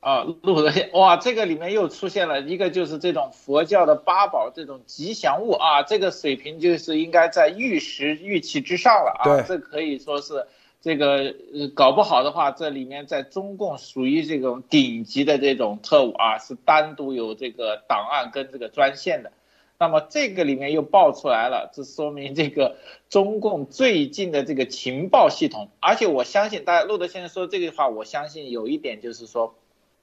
[0.00, 10.46] 啊，陆德哇，这个里面又出现了一个，就是这种佛教的八宝这种吉祥物啊，这个水平就是应该在玉石玉器之上了啊，这可以说是。
[10.82, 19.32] 这个呃搞不好的话，这里面在中共属于这种顶级的这种特务啊，是单独有这个档案跟这个专线的。
[19.80, 22.76] 那么这个里面又爆出来了，这说明这个
[23.08, 25.70] 中共最近的这个情报系统。
[25.80, 29.56] 而且我相信，大家路德先生说这句话，我相信有一点就是说，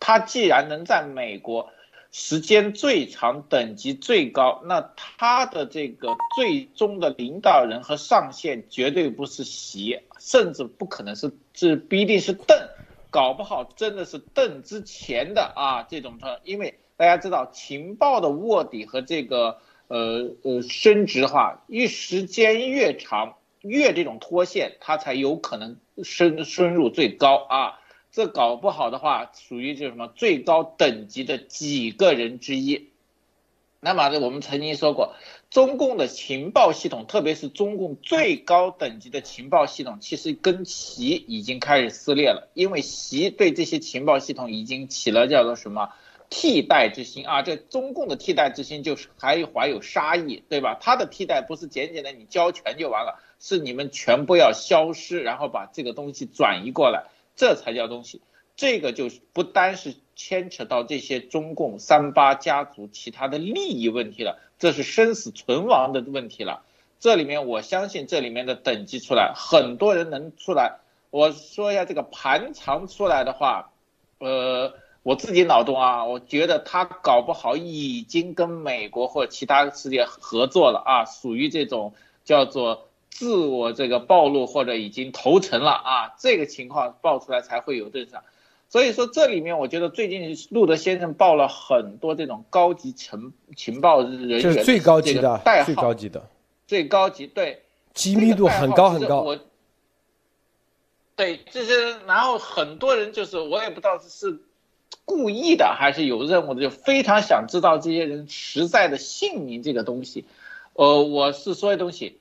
[0.04, 1.72] 他既然能在美国。
[2.16, 12.56] 时间最长、等级最高，那他的这个最终的领导人和上线绝对不是习，甚至不可能是，这不一定是邓，
[13.10, 27.80] 搞不好真的是邓之前的啊这种的，因为大家知道情报的卧底和这个呃呃升职的话，一时间越长，越这种脱线，他才有可能升升入最高啊。
[28.14, 32.90] 这搞不好的话，属于这什么最高等级的几个人之一。
[33.80, 35.16] 那么，我们曾经说过，
[35.50, 42.50] 中共的情报系统，特别是中共最高等级的情报系统，其实跟习已经开始撕裂了。
[42.54, 45.90] 因为习对这些情报系统已经起了叫做什么
[46.30, 47.42] 替代之心啊？
[47.42, 50.78] 这中共的替代之心就是还怀有杀意，对吧？
[50.80, 57.06] 他的替代不是简简单你交权就完了，是你们全部要消失，然后把这个东西转移过来。
[57.36, 58.22] 这才叫东西，
[58.56, 66.64] 这个就不单是牵扯到这些中共三八家族其他的利益问题了，这是生死存亡的问题了。
[67.00, 70.78] 这里面我相信这里面的等级出来，很多人能出来。
[71.10, 73.72] 我说一下这个盘长出来的话，
[74.20, 81.94] 呃，我自己脑洞啊，我觉得他搞不好已经跟美国或其他世界合作了啊，属于这种
[82.24, 82.90] 叫做。
[83.14, 88.24] 自我这个暴露或者已经投诚了啊，这个情况爆出来才会有对象。
[88.70, 96.28] 所以说这里面我觉得最近路德先生报了很多这种高级情情报人员，这是最高级的代号，最高级的，
[96.66, 97.62] 最高级对，
[97.94, 99.22] 机密度很高很高。
[99.22, 99.38] 我，
[101.16, 104.42] 对这些，然后很多人就是我也不知道是
[105.06, 110.26] 故意的还是有任务的，就非常想知道这些人实在的姓名这个东西。
[110.74, 112.18] 呃，我是说的东西。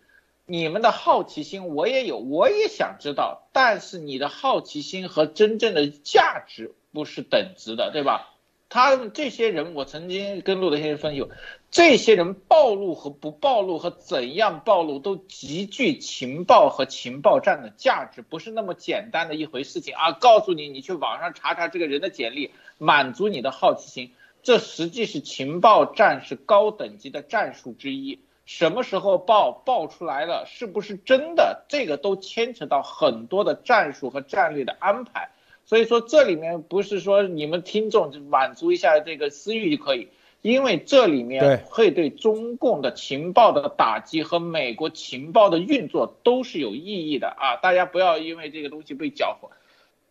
[0.47, 8.29] 你们的好奇心我也有，我也想知道，但是你的好奇心和真正的价值不是等值的，对吧？
[8.69, 11.29] 他们这些人，我曾经跟陆德先生分析，
[11.71, 20.13] 这些人暴露和不暴露和怎样暴露，都极具情报和情报战的价值，不是那么简单的一回事情啊！
[20.13, 28.21] 告诉你，你去网上查查这个人的简历，满足你的好奇心，这实际是情报战是高等级的战术之一。
[28.45, 30.45] 什么时候爆爆出来了？
[30.47, 31.65] 是不是真的？
[31.69, 35.31] 这个都牵扯到很多的战术和战略的安排。
[35.65, 40.09] 所以说这里面不是说你们听众就满足一下这个私欲就可以，
[40.43, 47.57] 因为这里面会对中共的情报的打击和美国情报的运作都是有意义的啊！
[47.63, 49.51] 大家不要因为这个东西被搅和。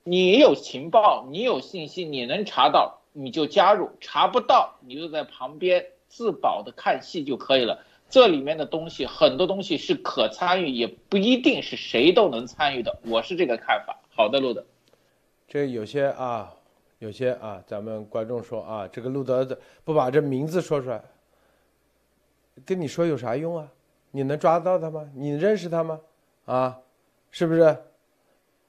[0.04, 7.84] 你有情报，你有信息，你能查到你就加入，查不到你就在旁边自保的看戏就可以了。
[8.12, 13.00] 这里面的东西很多东西是可参与，也不一定是谁都能参与的。
[13.06, 13.98] 我是这个看法。
[14.14, 14.66] 好的，路德。
[15.48, 16.54] 这有些啊，
[17.00, 21.02] 有些啊，咱们观众说啊，这个路德的不把这名字说出来，
[22.66, 23.72] 跟你说有啥用啊？
[24.12, 25.10] 你能抓到他吗？
[25.16, 26.02] 你认识他吗？
[26.44, 26.80] 啊，
[27.32, 27.78] 是不是？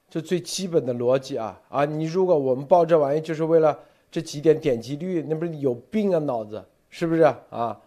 [0.09, 1.85] 这最基本的逻辑啊啊！
[1.85, 3.76] 你如果我们报这玩意就是为了
[4.11, 6.18] 这几点点击率，那不是有病啊？
[6.20, 7.81] 脑子是不是啊？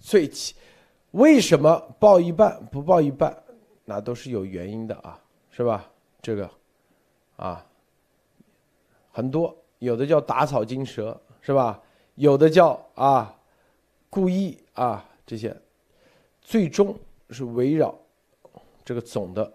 [0.00, 0.54] 最起，
[1.12, 3.36] 为什么报一半不报一半？
[3.84, 5.90] 那都是有原因的啊，是吧？
[6.22, 6.50] 这个，
[7.36, 7.66] 啊，
[9.10, 11.82] 很多有的叫打草惊蛇，是吧？
[12.14, 13.36] 有的叫啊，
[14.08, 15.56] 故意啊，这些，
[16.40, 16.96] 最终
[17.30, 17.94] 是围绕
[18.84, 19.52] 这个总的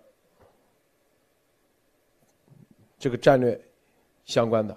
[2.97, 3.59] 这个战略
[4.25, 4.75] 相关的。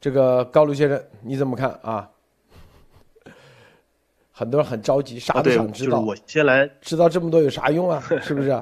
[0.00, 2.10] 这个高卢先生你怎么看啊？
[4.42, 6.00] 很多人很着急，啥都想知道。
[6.00, 8.00] 我先来，知道这么多有啥用啊？
[8.20, 8.60] 是不是？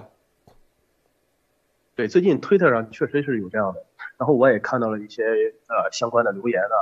[1.96, 3.82] 对，最近推特上确实是有这样的，
[4.18, 5.22] 然后我也看到了一些
[5.68, 6.76] 呃相关的留言啊。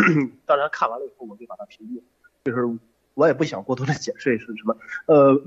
[0.46, 2.00] 当然看完了以后，我就把它屏蔽。
[2.44, 2.78] 就是
[3.12, 4.74] 我也不想过多的解释是什么。
[5.04, 5.38] 呃，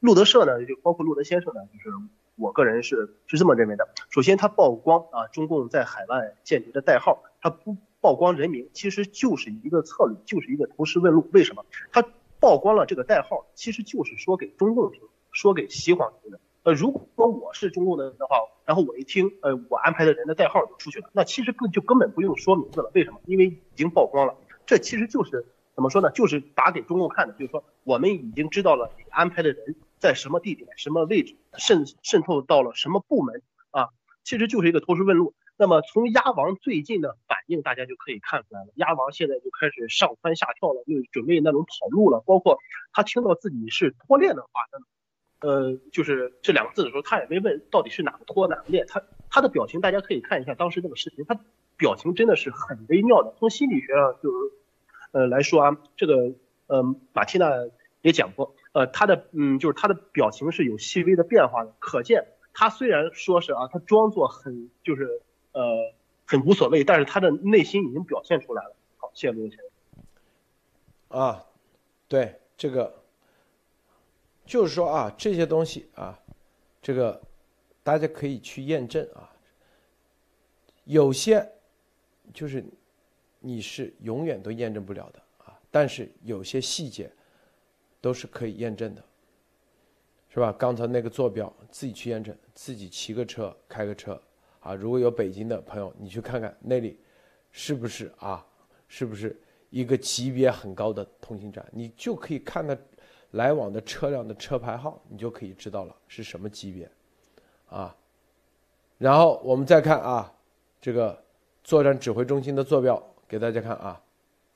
[0.00, 1.96] 路德社呢，就包括路德先生呢，就是
[2.36, 3.88] 我个人是是这么认为的。
[4.10, 7.78] 首先，他曝光啊，中共在海外间谍的代号，他不。
[8.02, 11.28] 曝光人名其实就是一个策略，就是一个投石问路。
[11.34, 12.02] 为什么他
[12.40, 13.46] 曝光了这个代号？
[13.54, 16.40] 其实就是说给中共听，说给西方听的。
[16.62, 22.90] 呃，如果说我是中共的人的话，然后我一听，呃，我安排的人的代号就出去了，那其实根就根本不用说名字了。
[22.94, 23.20] 为什么？
[23.26, 24.34] 因为已经曝光了。
[24.66, 26.10] 这其实就是怎么说呢？
[26.10, 33.88] 就是打给中共看的，就是说我们已经知道了你安排的人在什么地点、什么位置，渗渗透到了什么部门啊？
[34.24, 35.34] 其实就是一个投石问路。
[35.60, 38.72] 那么从鸭王最近的反应，大家就可以看出来了。
[38.76, 42.24] 鸭王现在就开始上蹿下跳了，就准备那种跑路了。
[42.24, 42.56] 包括
[42.94, 44.48] 他听到自己是脱链的话，
[45.40, 48.86] 呃，就是这两个字的时候，他也没问到底是哪个脱哪个链。
[48.88, 51.38] 他他的表情，大家可以看一下当时那个视频，他
[51.76, 53.34] 表情真的是很微妙的。
[53.38, 54.36] 从心理学上就是
[55.12, 56.32] 呃来说啊，这个
[56.68, 57.50] 呃马蒂娜
[58.00, 65.20] 也讲过，呃他的嗯就是他的表情是有细微的变化的，可见他虽然说是啊，他装作很就是。
[65.52, 65.92] 呃，
[66.26, 68.76] 很无所谓，但是他的内心已经表现出来了。
[68.96, 71.18] 好，谢谢卢先生。
[71.18, 71.44] 啊，
[72.06, 73.02] 对这个，
[74.46, 76.18] 就是说啊，这些东西啊，
[76.80, 77.20] 这个
[77.82, 79.28] 大家可以去验证啊。
[80.84, 81.46] 有些
[82.32, 82.64] 就是
[83.38, 87.10] 你是永远都验证不了的啊，但是有些细节
[88.00, 89.04] 都是可以验证的，
[90.28, 90.52] 是吧？
[90.52, 94.20] 刚才那个坐标自己去验证，自己骑个车，开个车。
[94.60, 96.98] 啊，如果有北京的朋友，你去看看那里，
[97.50, 98.46] 是不是啊？
[98.88, 99.38] 是不是
[99.70, 101.64] 一个级别很高的通信站？
[101.72, 102.76] 你就可以看到
[103.30, 106.90] 来往的车辆的车牌号，你就可以知道了是什么级别，
[107.68, 107.96] 啊。
[108.98, 110.30] 然后我们再看啊，
[110.80, 111.18] 这个
[111.64, 114.02] 作战指挥中心的坐标给大家看啊，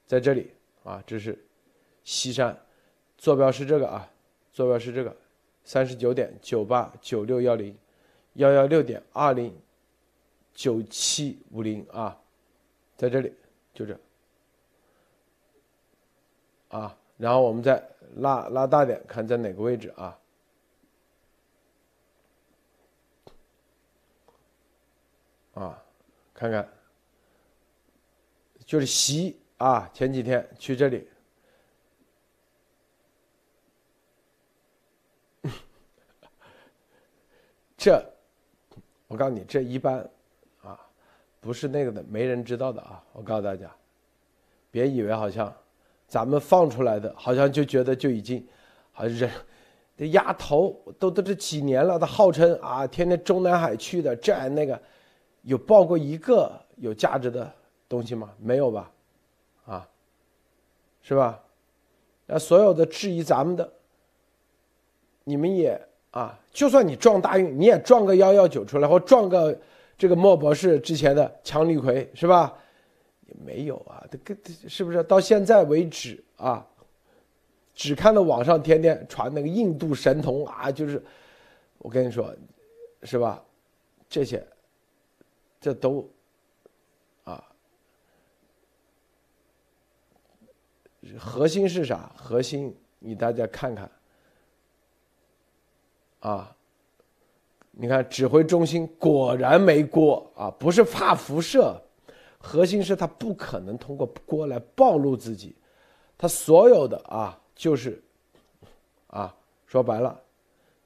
[0.06, 0.50] 在这里
[0.82, 1.38] 啊，这是
[2.02, 2.54] 西山，
[3.16, 4.10] 坐标是这个啊，
[4.52, 5.16] 坐标是这个，
[5.64, 7.74] 三十九点九八九六幺零，
[8.34, 9.56] 幺幺六点二零。
[10.54, 12.16] 九七五零啊，
[12.96, 13.34] 在这里，
[13.74, 13.98] 就这，
[16.68, 17.84] 啊，然后我们再
[18.16, 20.16] 拉拉大点，看在哪个位置啊？
[25.54, 25.82] 啊，
[26.32, 26.68] 看看，
[28.64, 31.08] 就是习啊，前几天去这里，
[37.76, 38.14] 这，
[39.08, 40.08] 我告诉你，这一般。
[41.44, 43.04] 不是那个的，没人知道的啊！
[43.12, 43.70] 我告诉大家，
[44.70, 45.54] 别以为好像
[46.08, 48.42] 咱们放出来的，好像就觉得就已经，
[48.92, 49.30] 好像人
[49.94, 54.80] 这丫头都都这几年了，他号称啊，天天中南海去的，这那个，
[55.42, 57.52] 有报过一个有价值的
[57.90, 58.32] 东西吗？
[58.38, 58.90] 没有吧？
[59.66, 59.86] 啊，
[61.02, 61.38] 是吧？
[62.24, 63.70] 那所有的质疑咱们的，
[65.24, 65.78] 你们也
[66.10, 69.54] 啊，就算你撞大运，你也撞个幺幺九出来，或撞个。
[69.96, 72.58] 这个莫博士之前的强力葵是吧？
[73.26, 74.36] 也没有啊，这个
[74.68, 76.66] 是不是到现在为止啊？
[77.74, 81.02] 只看到网上天天传那个印度神童啊，就是
[81.78, 82.34] 我跟你说，
[83.02, 83.42] 是吧？
[84.08, 84.46] 这些
[85.60, 86.08] 这都
[87.24, 87.42] 啊，
[91.18, 92.12] 核心是啥？
[92.14, 93.90] 核心你大家看看
[96.20, 96.56] 啊。
[97.76, 100.48] 你看，指挥中心果然没锅啊！
[100.58, 101.76] 不是怕辐射，
[102.38, 105.56] 核心是他不可能通过锅来暴露自己，
[106.16, 108.00] 他所有的啊，就是
[109.08, 109.34] 啊，
[109.66, 110.20] 说白了，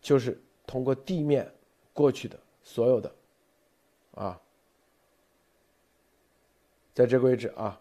[0.01, 1.47] 就是通过地面
[1.93, 3.12] 过去的所有的
[4.14, 4.41] 啊，
[6.95, 7.78] 在这个位置啊，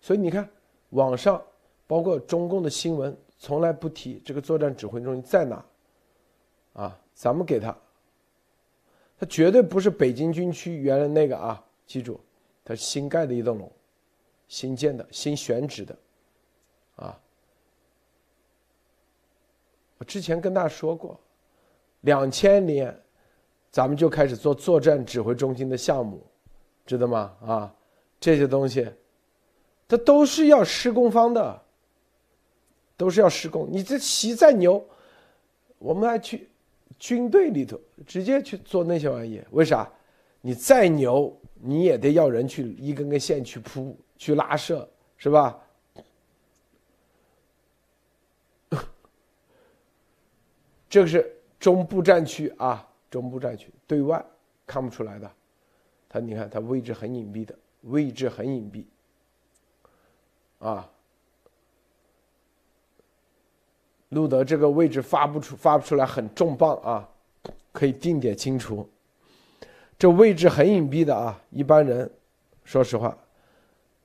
[0.00, 0.48] 所以你看，
[0.90, 1.38] 网上
[1.86, 5.62] 包括中共的新闻从来不提这个作战指挥中心在哪
[6.72, 7.76] 啊，咱们给他。
[9.18, 12.20] 它绝对不是北京军区原来那个啊，记住，
[12.64, 13.70] 它是新盖的一栋楼，
[14.46, 15.98] 新建的、新选址的，
[16.96, 17.20] 啊，
[19.98, 21.18] 我之前跟大家说过，
[22.02, 22.96] 两千年
[23.72, 26.24] 咱们就开始做作战指挥中心的项目，
[26.86, 27.36] 知道吗？
[27.44, 27.74] 啊，
[28.20, 28.88] 这些东西，
[29.88, 31.62] 它都是要施工方的，
[32.96, 33.68] 都是要施工。
[33.68, 34.84] 你这旗再牛，
[35.78, 36.48] 我们还去
[36.98, 39.90] 军队里头直接去做那些玩意，为啥？
[40.40, 45.60] 你再牛，你也得要人去一根根线去铺、去拉射，是吧？
[50.88, 54.24] 这个是中部战区啊，中部战区对外
[54.66, 55.30] 看不出来的，
[56.08, 58.84] 它你看它位置很隐蔽的，位置很隐蔽，
[60.60, 60.90] 啊，
[64.10, 67.08] 路德这个位置发不出发不出来很重磅啊，
[67.72, 68.88] 可以定点清除。
[69.98, 72.10] 这位置很隐蔽的啊，一般人，
[72.64, 73.16] 说实话，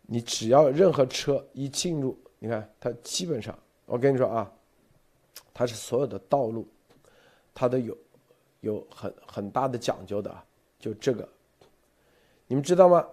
[0.01, 4.51] 你只要任何车一进入，你看它基本上，我跟你说啊，
[5.53, 6.67] 它是所有的道路，
[7.53, 7.97] 它都有
[8.61, 10.43] 有很很大的讲究的啊，
[10.79, 11.27] 就这个，
[12.47, 13.07] 你们知道吗？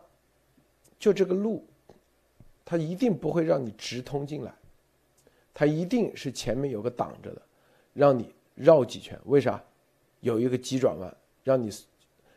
[0.98, 1.66] 就这个路，
[2.64, 4.54] 它一定不会让你直通进来，
[5.60, 7.42] 它一定是前面有个挡着的，
[7.92, 9.20] 让你绕几圈。
[9.26, 9.62] 为啥？
[10.20, 11.70] 有一个急转弯，让你。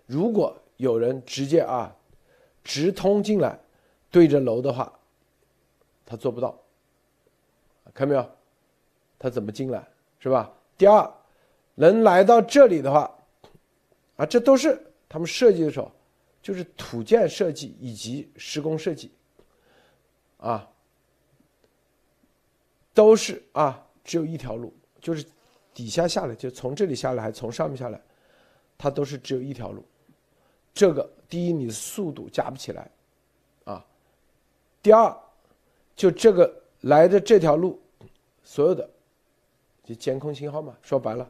[0.06, 1.96] 如果有人直接啊，
[2.66, 3.58] 直通进来，
[4.12, 4.92] 对着楼的话，
[6.06, 6.62] 他做不到。
[7.94, 8.30] 看没有？
[9.18, 9.88] 他怎么进来？
[10.20, 10.54] 是吧？
[10.78, 11.10] 第二，
[11.76, 13.10] 能来到这里的话，
[14.18, 15.90] 啊，这都是他们设计的时候，
[16.42, 19.14] 就是土建设计以及施工设计，
[20.40, 20.70] 啊，
[22.94, 25.26] 都是啊，只有一条路，就是
[25.74, 28.00] 底下下来，就从这里下来，还从上面下来，
[28.78, 29.84] 它都是只有一条路。
[30.74, 32.90] 这个第一，你速度加不起来，
[33.66, 33.86] 啊，
[34.82, 35.16] 第二，
[35.96, 37.80] 就这个来的这条路，
[38.44, 38.90] 所有的
[39.84, 41.30] 就监控信号嘛，说白了，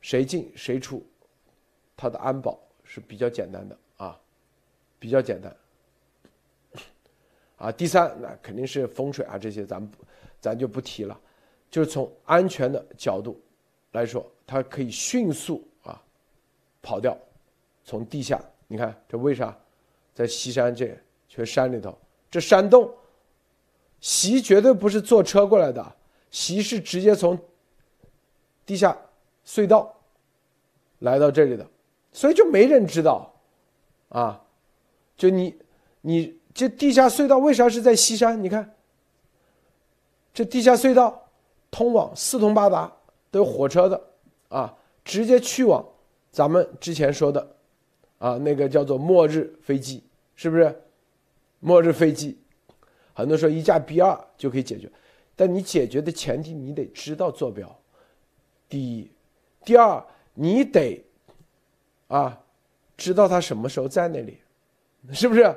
[0.00, 1.04] 谁进谁出，
[1.96, 4.20] 它的安保是比较简单的啊，
[4.98, 5.56] 比较简单，
[7.56, 9.90] 啊，第三，那肯定是风水啊这些，咱们
[10.46, 11.20] 咱就不提了，
[11.68, 13.36] 就是从安全的角度
[13.90, 16.00] 来说，它可以迅速啊
[16.80, 17.18] 跑掉。
[17.84, 19.56] 从地下，你看这为啥，
[20.14, 20.96] 在西山这
[21.28, 21.98] 全山里头，
[22.30, 22.88] 这山洞，
[24.00, 25.96] 袭绝对不是坐车过来的，
[26.30, 27.36] 袭是直接从
[28.64, 28.96] 地下
[29.44, 29.92] 隧道
[31.00, 31.68] 来到这里的，
[32.12, 33.34] 所以就没人知道，
[34.10, 34.44] 啊，
[35.16, 35.56] 就你
[36.02, 38.40] 你这地下隧道为啥是在西山？
[38.40, 38.75] 你看，
[40.36, 41.30] 这地下隧道
[41.70, 42.92] 通往四通八达，
[43.30, 43.98] 都有火车的，
[44.50, 45.82] 啊，直接去往
[46.30, 47.56] 咱们之前说的。
[48.18, 50.82] 啊，那个叫做末日飞机，是不是？
[51.60, 52.38] 末日飞机，
[53.14, 54.92] 很多说一架 B 二就可以解决，
[55.34, 57.74] 但你解决的前提你得知道坐标。
[58.68, 59.10] 第一，
[59.64, 61.02] 第二，你得
[62.08, 62.38] 啊，
[62.94, 64.38] 知道他什么时候在那里，
[65.12, 65.56] 是不是？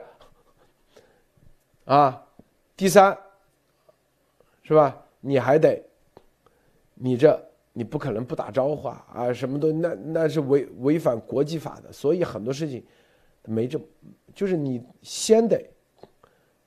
[1.84, 2.26] 啊，
[2.78, 3.18] 第三，
[4.70, 4.96] 是吧？
[5.20, 5.84] 你还得，
[6.94, 7.46] 你这。
[7.72, 9.06] 你不可能不打招呼啊！
[9.14, 12.84] 啊，什么都那那是违违反国际法的，所以很多事情
[13.46, 13.80] 没这，
[14.34, 15.64] 就是你先得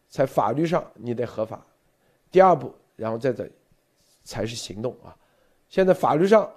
[0.08, 1.66] 在法律上你得合法，
[2.30, 3.50] 第二步，然后再再
[4.24, 5.14] 才是行动啊！
[5.68, 6.50] 现在法律上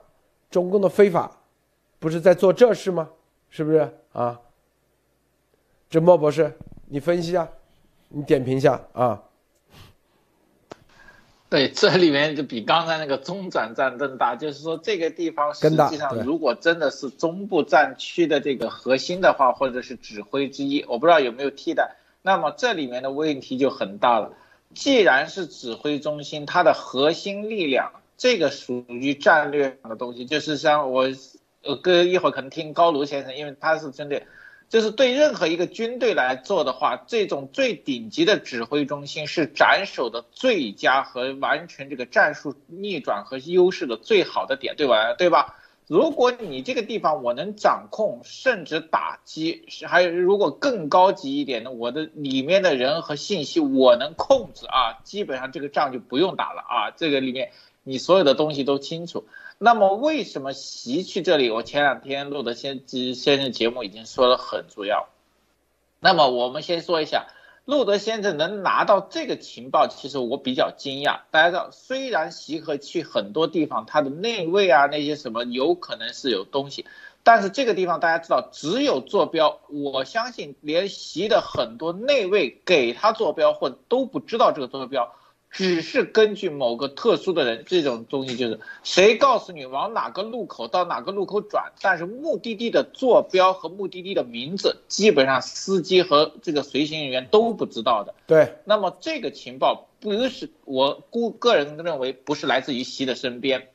[0.49, 1.35] 中共的非法
[1.99, 3.09] 不是在做这事吗？
[3.49, 4.39] 是不是啊？
[5.89, 6.53] 这莫博士，
[6.85, 7.49] 你分析一下，
[8.07, 9.21] 你点评一下啊？
[11.55, 24.33] 对， 这里面就比刚才那个中转站更大，就是说这个地方实际上如果真的是中部战区的这个核心的话，或者是指挥之一，我不知道有没有替代，那么这里面的问题就很大了。
[24.73, 31.07] 既然是指挥中心，它的核心力量，这个属于战略上的东西，就是像我，
[31.63, 34.27] 呃，哥一会儿可能听高卢先生，因为他是针对。
[34.75, 45.13] 就是对任何一个军队来做的话，这种最顶级的指挥中心是斩首的最佳和完成这个战术逆转和优势的最好的点，对吧？
[45.13, 45.55] 对吧？
[45.87, 57.51] 如果你这个地方我能掌控，甚至打击，还有如果更高级一点的，我的里面的人和信息我能控制啊，基本上这个仗就不用打了啊，这个里面
[57.83, 59.25] 你所有的东西都清楚。
[59.65, 61.49] 那么为什么习去这里？
[61.49, 65.09] 我前两天录的先先生节目已经说的很主要。
[65.99, 67.25] 那么我们先说一下，
[67.65, 71.21] 路德先生能拿到这个情报，其实我比较惊讶。
[71.31, 76.85] 大家知道，虽然习和去很多地方，他的内卫啊那些什么有可能是有东西，
[77.23, 85.11] 但是这个地方大家知道，只有坐标，我相信连习的很多内卫给他坐标或都不知道这个坐标。
[85.55, 98.13] 只是根据某个特殊的人，这种东西就是谁告诉你往哪个路口到哪个路口转，但是目的地的坐标和目的地的名字，基本上司机和这个随行人员都不知道的。
[98.27, 103.69] 对，那么这个情报不是我估个人认为不是来自于习的身边，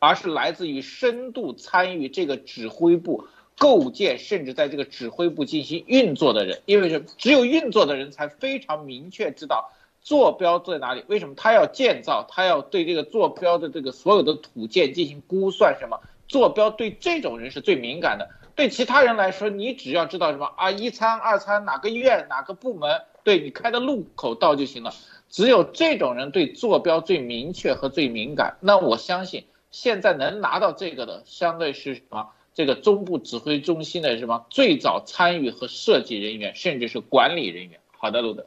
[0.00, 3.24] 而是来自于深度参与这个指挥部
[3.56, 9.70] 构建，甚至在这个指挥部进行运作的人，因为是只有运作的人才非常明确知道。
[10.02, 11.04] 坐标在哪里？
[11.08, 12.26] 为什么他要建造？
[12.28, 15.76] 他要对这个坐标的这个所有的土建进行估算？
[15.78, 18.28] 什么坐标对这种人是最敏感的？
[18.56, 24.92] 对其他人来说，你只要知道什么啊，一餐、二餐哪个医院、哪个部门，对你开的路口到就行了。
[25.28, 28.56] 只有这种人对坐标最明确和最敏感。
[28.60, 32.30] 那我相信现在能拿到这个的，相对是什么？
[32.52, 37.80] 这个中部指挥中心的什么最早参与和设计人员，甚至是管理人员。
[37.96, 38.46] 好的，路德。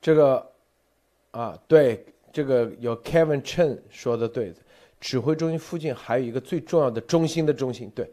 [0.00, 0.50] 这个，
[1.32, 4.54] 啊，对，这个有 Kevin Chen 说的对，
[5.00, 8.08] 指挥中心附近还有一个最重要的中心的中心，对，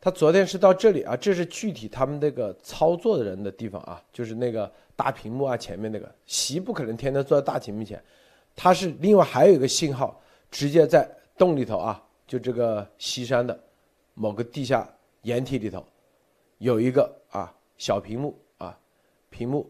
[0.00, 8.00] 他昨天是到这里啊，这是具体他们那个操作的人的地方啊，就是那个大屏幕啊前面那个，席不可能天天坐在大屏幕前，
[8.54, 10.20] 他是另外还有一个信号，
[10.50, 13.58] 直接在洞里头啊，就这个西山的
[14.14, 14.88] 某个地下
[15.22, 15.84] 掩体里头，
[16.58, 18.78] 有一个啊小屏幕啊，
[19.30, 19.68] 屏幕。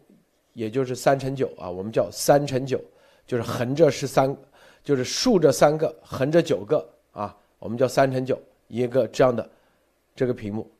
[0.54, 2.80] 也就是三乘九啊，我们叫三乘九，
[3.26, 4.34] 就是横着是三，
[4.84, 9.50] 就是竖着三个，横着九个啊，我们叫三乘九一个这样的
[10.14, 10.70] 这个屏幕，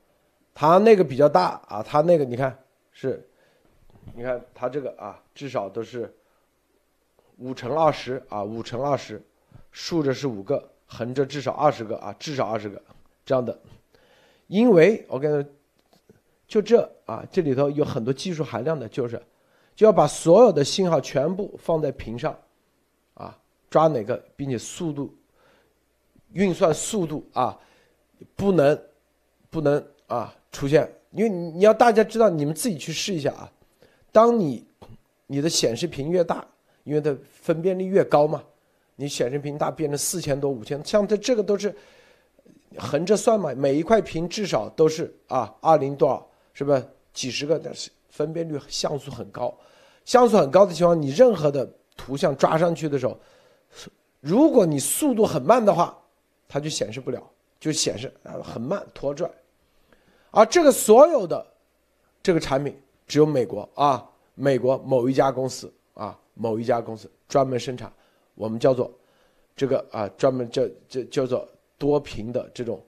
[0.55, 2.57] 它那个比较大啊，它那个你看
[2.93, 3.29] 是，
[4.15, 6.15] 你看它这个啊，至少都是
[7.39, 9.21] 五乘二十啊，五乘二十，
[9.73, 12.81] 竖着是五个，横着至少二十个啊，至少二十个
[13.27, 13.59] 这样的，
[14.47, 15.53] 因为我跟，
[16.47, 19.21] 就这啊，这里头有很多技术含量的，就是。
[19.77, 22.39] 就要把所有的信号全部放在屏上，
[23.15, 23.37] 啊，
[23.69, 25.13] 抓哪个，并且速度
[26.33, 27.59] 运算速度啊，
[28.37, 28.81] 不能
[29.51, 33.51] 不能啊出现，因为你要大家知道，你们自己去试一下啊。
[34.13, 34.65] 当你
[35.27, 36.47] 你的显示屏越大，
[36.85, 38.41] 因为它分辨率越高嘛，
[38.95, 41.75] 你显示屏大变成四千多五千，像它这个都是
[42.79, 46.81] 横着算嘛，每一块屏至少都是啊二零多少，是不是
[47.13, 47.59] 几十个？
[47.59, 47.91] 但是。
[48.15, 49.53] 分辨率像素很高，
[50.05, 53.19] 像素很高的情况，你任何的图像抓上去的时候，
[54.21, 55.99] 如果你速度很慢的话，
[56.47, 57.21] 它就显示不了，
[57.59, 59.29] 就显示啊很慢拖拽。
[60.31, 61.45] 而这个所有的
[62.23, 67.93] 这个产品，只有美国啊，美国某一家公司啊，某一家公司专门生产，
[68.37, 68.89] 我们叫做
[69.57, 72.81] 这个啊，专门叫叫叫做多屏的这种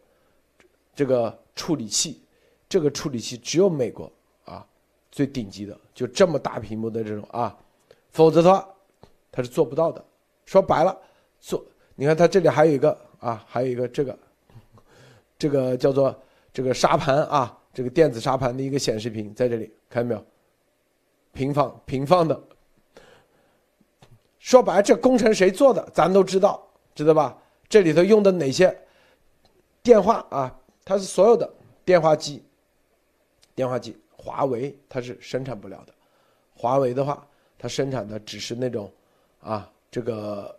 [0.94, 2.22] 这个处理器，
[2.68, 4.08] 这个处理器只有美国。
[5.16, 7.56] 最顶级的就这么大屏幕的这种啊，
[8.10, 8.68] 否则的话
[9.32, 10.04] 它是做不到的。
[10.44, 10.94] 说白了，
[11.40, 11.64] 做
[11.94, 14.18] 你看它这里还有一个啊，还有一个这个，
[15.38, 16.14] 这个叫做
[16.52, 20.22] 这个沙盘啊，这个电子沙盘的一个显示屏在这里，看到没有？
[21.32, 22.38] 平放平放的。
[24.38, 26.62] 说白了，这工程谁做的，咱都知道，
[26.94, 27.38] 知道吧？
[27.70, 28.78] 这里头用的哪些
[29.82, 30.54] 电话啊？
[30.84, 31.50] 它是所有的
[31.86, 32.44] 电话机，
[33.54, 33.96] 电话机。
[34.26, 35.94] 华为它是生产不了的，
[36.52, 37.24] 华为的话，
[37.56, 38.90] 它生产的只是那种，
[39.40, 40.58] 啊，这个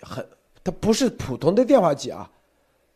[0.00, 0.24] 很，
[0.62, 2.30] 它不是普通的电话机啊，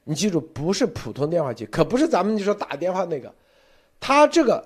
[0.04, 3.34] 你记住，不是普通电话机，可不是咱们你说打电话那个，
[3.98, 4.64] 它这个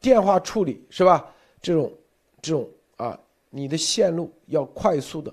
[0.00, 1.34] 电话处理是吧？
[1.60, 1.92] 这种
[2.40, 2.66] 这种
[2.96, 3.20] 啊，
[3.50, 5.30] 你的线路要快速的、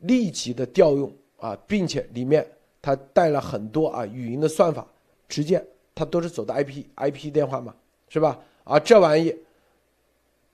[0.00, 2.46] 立即的调用啊，并且里面
[2.82, 4.86] 它带了很多啊语音的算法，
[5.26, 5.64] 直接
[5.94, 7.74] 它都是走的 IP IP 电话嘛，
[8.10, 8.38] 是吧？
[8.64, 9.34] 啊，这玩意，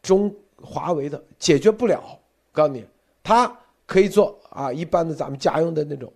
[0.03, 2.19] 中华为的解决不了。
[2.53, 2.85] 告诉你，
[3.23, 3.57] 它
[3.87, 6.13] 可以做啊，一般的咱们家用的那种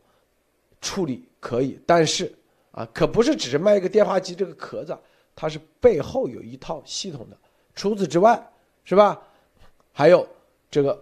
[0.80, 2.32] 处理可以，但是
[2.72, 4.97] 啊，可不是只是卖一个电话机这个壳子，
[5.36, 7.36] 它是背后有一套系统的。
[7.74, 8.45] 除此之外，
[8.84, 9.22] 是吧？
[9.92, 10.26] 还有
[10.70, 11.01] 这个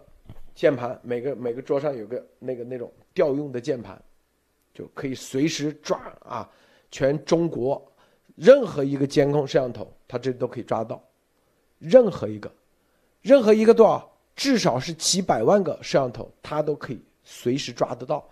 [0.54, 4.00] 键盘，每个每个桌上有个那个那种调用的键盘，
[4.74, 6.50] 就可以随时抓啊，
[6.90, 7.82] 全中国。
[8.34, 11.02] 任何一个监控摄像头，它这都可以抓到，
[11.78, 12.52] 任何一个，
[13.22, 18.22] 任何一个多少，至少是几百万个摄像头，它都可以随时抓得到。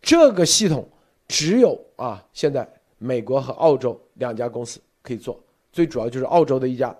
[0.00, 0.88] 这个系统
[1.28, 5.38] 只有啊，现在美国和澳洲两家公司可以做，
[5.70, 6.96] 最主要就是澳洲的一家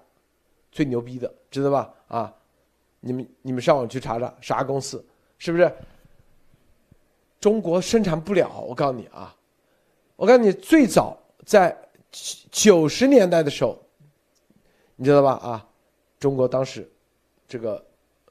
[0.71, 1.91] 最牛逼的，知道吧？
[2.09, 2.35] 啊，
[3.01, 5.03] 你们你们上网去查查啥公司，
[5.39, 5.75] 是不是？
[7.41, 9.35] 中国生产不了，我告诉你啊，
[10.15, 11.75] 我告诉你，最早在
[12.51, 13.79] 九十年代的时候，
[14.97, 15.33] 你知道吧？
[15.43, 15.69] 啊，
[16.21, 16.89] 中国当时
[17.49, 17.85] 这个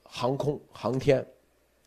[0.04, 1.26] 航空航天，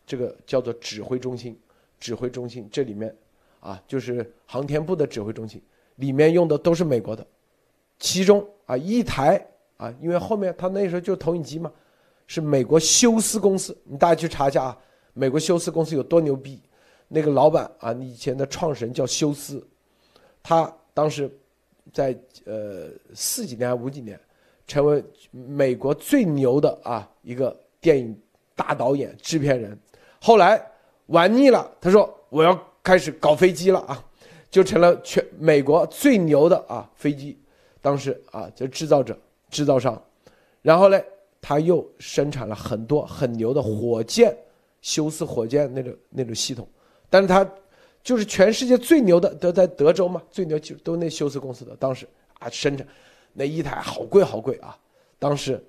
[0.05, 1.59] 这个叫做指挥中心，
[1.99, 3.15] 指挥中心这里面
[3.59, 5.59] 啊，就是航天部的指挥中心，
[5.95, 7.25] 里面用的都是美国的，
[7.97, 9.43] 其中啊一台
[9.77, 11.71] 啊，因为后面他那时候就投影机嘛，
[12.27, 14.77] 是美国休斯公司，你大家去查一下啊，
[15.13, 16.61] 美国休斯公司有多牛逼，
[17.07, 19.67] 那个老板啊，以前的创始人叫休斯，
[20.43, 21.31] 他当时。
[21.93, 22.13] 在
[22.43, 24.19] 呃四几年还五几年，
[24.67, 28.15] 成为美国最牛的啊一个电影
[28.55, 29.77] 大导演、制片人。
[30.21, 30.61] 后来
[31.07, 34.05] 玩腻了，他说我要开始搞飞机了啊，
[34.51, 37.39] 就成了全美国最牛的啊飞机，
[37.81, 39.17] 当时啊就制造者、
[39.49, 39.99] 制造商。
[40.61, 41.01] 然后呢，
[41.41, 44.37] 他又生产了很多很牛的火箭，
[44.81, 46.67] 休斯火箭那种那种系统，
[47.09, 47.49] 但是他。
[48.03, 52.07] 就是全世界最牛的都在德州嘛，最牛就都那休斯公司的，当时
[52.39, 52.87] 啊生产
[53.37, 54.75] 那一台好贵好贵啊，
[55.19, 55.63] 当时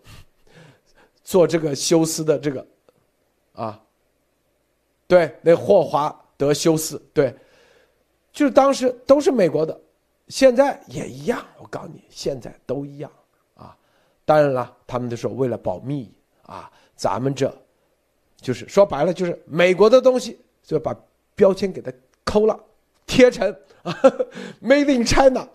[1.22, 2.66] 做这个休斯的这个
[3.52, 3.78] 啊，
[5.06, 7.34] 对，那霍华德休斯对，
[8.32, 9.78] 就是当时都是美国的，
[10.28, 13.12] 现在也一样，我告诉你，现在都一样
[13.54, 13.76] 啊。
[14.24, 16.10] 当然了，他们就说为了保密
[16.44, 17.54] 啊，咱们这
[18.40, 20.96] 就是说白了就是美国的东西就把
[21.34, 21.92] 标签给它。
[22.24, 22.60] 抠了，
[23.06, 23.50] 贴成
[23.82, 23.90] 啊，
[24.60, 25.48] Made in China，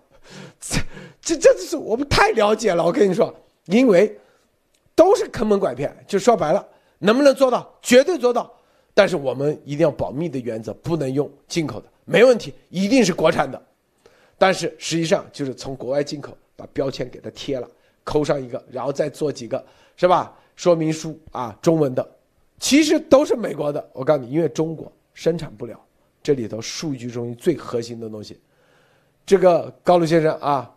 [1.24, 2.84] 这这这是我们太了解了。
[2.84, 3.34] 我跟你说，
[3.66, 4.14] 因为
[4.94, 6.68] 都是坑蒙拐骗，就说白了，
[7.00, 7.74] 能不能做到？
[7.82, 8.52] 绝对做到。
[8.94, 13.60] 但是我们一定要保密的原则，不能用进口的，没问题，一定是国产的。
[14.38, 17.68] 但是实际上就是从国外进口，把标签给它贴了，
[18.04, 19.66] 抠上一个，然后再做几个，
[19.96, 20.38] 是吧？
[20.56, 22.08] 说明书啊，中文的，
[22.60, 23.90] 其实都是美国的。
[23.94, 25.80] 我告诉你，因为中国生产不了。
[26.22, 28.40] 这里头数据中心最核心的东西，
[29.26, 30.72] 这个高鲁先生啊，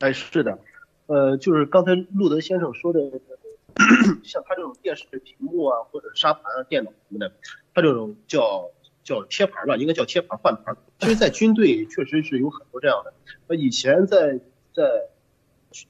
[0.00, 0.58] 哎，是的，
[1.06, 3.00] 呃，就是刚才路德先生说的，
[4.24, 7.32] 像他这种电视屏幕啊，或者沙盘啊、电脑什么的，
[7.74, 8.70] 他这种叫
[9.04, 10.74] 叫贴牌吧，应该叫贴牌换牌。
[10.98, 13.12] 其实，在军队确实是有很多这样的。
[13.48, 14.40] 呃，以前在
[14.72, 14.82] 在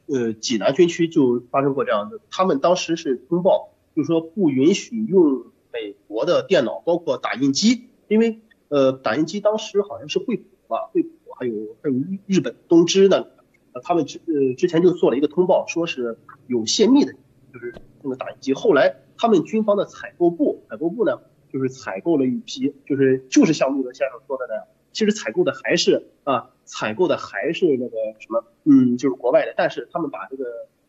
[0.07, 3.69] 呃济南军区就发生过这样的，他们当时是通报。
[3.97, 11.97] 就是说不允许用美国的电脑，包括打印机，因为呃打印机当时好像是惠普吧，惠普还有还有
[12.27, 13.27] 日本东芝呢，
[13.73, 17.12] 呃他们之呃之前就做了一个通报，说是有泄密的，
[17.53, 18.55] 就是那个打印机。
[18.55, 21.21] 后来他们军方的采购部，采购部呢
[21.53, 30.45] 就是采购了一批，就是就是像陆德先生说的那样，其实采购的还是啊采购的还是那个什么，嗯就是国外的，但是他们把这个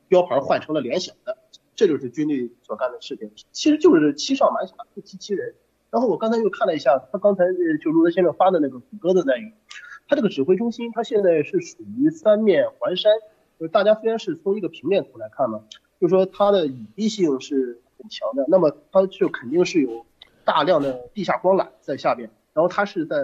[0.08, 1.38] 标牌换成了联想的。
[1.74, 5.56] 这就是军队所干的事情，其实就是欺上瞒下，自欺欺人。
[5.90, 7.46] 然后我刚才又看了一下，他刚才
[7.82, 9.52] 就卢德先生发的那个谷歌的内容，
[10.12, 13.14] 它这个指挥中心，它现在是属于三面环山，
[13.58, 15.64] 就是大家虽然是从一个平面图来看嘛，
[16.02, 20.06] 就是说它的隐蔽性是很强的，那么它就肯定是有
[20.44, 23.16] 大量的地下光缆在下边，然后它是在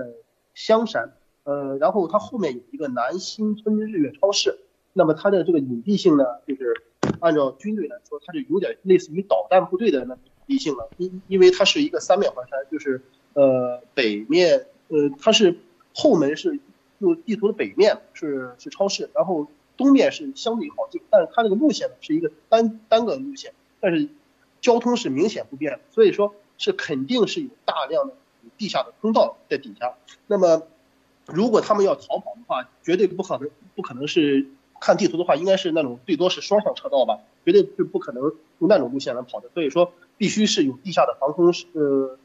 [0.53, 1.11] 香山，
[1.43, 4.57] 呃，然后它后面有一个南新村日月超市，
[4.93, 6.73] 那么它的这个隐蔽性呢，就是。
[7.19, 13.01] 按照军队来说，它就有点类似于导弹部队的那种地性了，因因为它是一个三面环山，就是
[13.33, 15.57] 呃北面呃它是
[15.95, 16.59] 后门是
[16.99, 24.09] 就地图的北面是是超市，然后东面是相对好进，但是它这个路线呢是一个单单个路线，但是
[24.61, 28.13] 交通是明显不便，所以说是肯定是有大量的
[28.57, 29.95] 地下的通道在底下。
[30.27, 30.63] 那么
[31.25, 34.47] 如果他们要逃跑的话，绝对不可能不可能是。
[34.79, 38.21] 看地图的话，应该是那种最多是双向车道吧，绝对是不可能
[38.59, 39.49] 用那种路线来跑的。
[39.55, 42.15] 所以说，必须是有地下的防空呃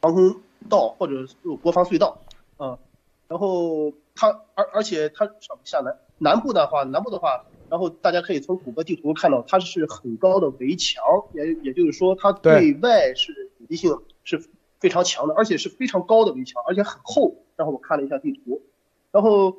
[0.00, 2.18] 防空道或者有国防隧道
[2.56, 2.80] 啊。
[3.28, 11.02] 然后它而而且它上下南南部的话，南部的话，然后大家可以从谷歌地图看到，它是很高的围墙，
[11.32, 14.44] 也也就是说，它对外是隐蔽性是
[14.78, 17.34] 非常强的，而且是非常高的围墙，而且很厚。
[17.56, 18.60] 然后我看了一下地图，
[19.10, 19.56] 然后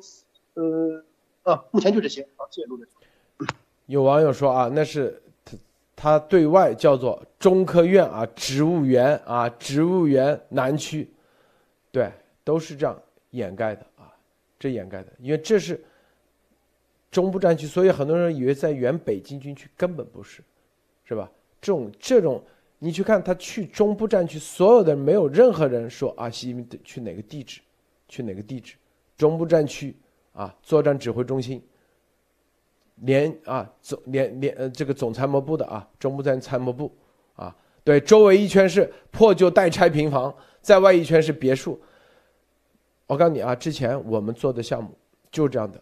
[0.54, 1.04] 呃。
[1.44, 2.86] 啊，目前就这些啊，谢谢陆队。
[3.86, 5.56] 有网友说啊，那是他
[5.96, 11.12] 他对外叫做中科院啊，植物园啊，植物园南区，
[11.90, 12.12] 对，
[12.44, 12.96] 都是这样
[13.30, 13.91] 掩盖的啊，
[14.62, 15.82] 这掩盖的，因为这是
[17.10, 20.40] 中部战区，所以很多人以为在原北京军区根本不是，
[21.02, 21.28] 是吧？
[21.60, 22.40] 这种这种，
[22.78, 27.60] 你去看他去中部战区，所有的没有任何人说啊，习近平去哪个地址，
[28.06, 28.76] 去哪个地址，
[29.16, 29.96] 中部战区。
[30.34, 31.62] 啊，作战指挥中心，
[33.02, 36.90] 连啊总连连呃这个总参谋部的啊，中部战参谋部，
[37.34, 37.54] 啊，
[37.84, 41.78] 对，周围一圈是破旧待拆平房，在外一圈是别墅。
[43.12, 44.96] 我告诉你啊，之前我们做的项目
[45.30, 45.78] 就是这样的，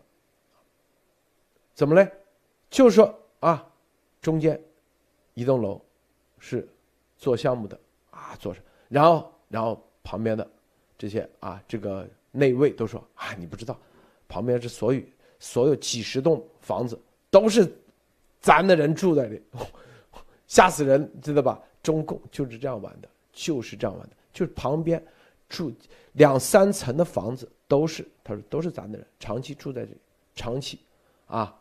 [1.74, 2.10] 怎么嘞？
[2.68, 3.64] 就是说啊，
[4.20, 4.60] 中间
[5.34, 5.80] 一栋楼
[6.40, 6.68] 是
[7.18, 7.78] 做项目的
[8.10, 10.44] 啊，做着，然后然后旁边的
[10.98, 13.78] 这些啊，这个内卫都说啊，你不知道，
[14.26, 15.00] 旁边是所有
[15.38, 17.00] 所有几十栋房子
[17.30, 17.72] 都是
[18.40, 19.40] 咱的人住在里，
[20.48, 21.62] 吓死人，知道吧？
[21.80, 25.00] 中共就是这样玩的，就是这样玩的，就是旁边
[25.50, 25.70] 住
[26.12, 29.98] 两三层的房子都是，他说都是咱的人，长期住在这里，
[30.34, 30.78] 长期，
[31.26, 31.54] 啊，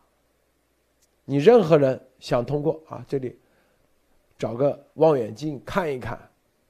[1.26, 3.38] 你任何人想通过啊这里
[4.38, 6.18] 找个望远镜看一看，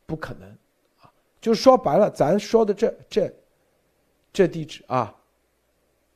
[0.06, 0.48] 不可能，
[1.00, 3.32] 啊，就说白了，咱说的这这
[4.32, 5.14] 这地址啊，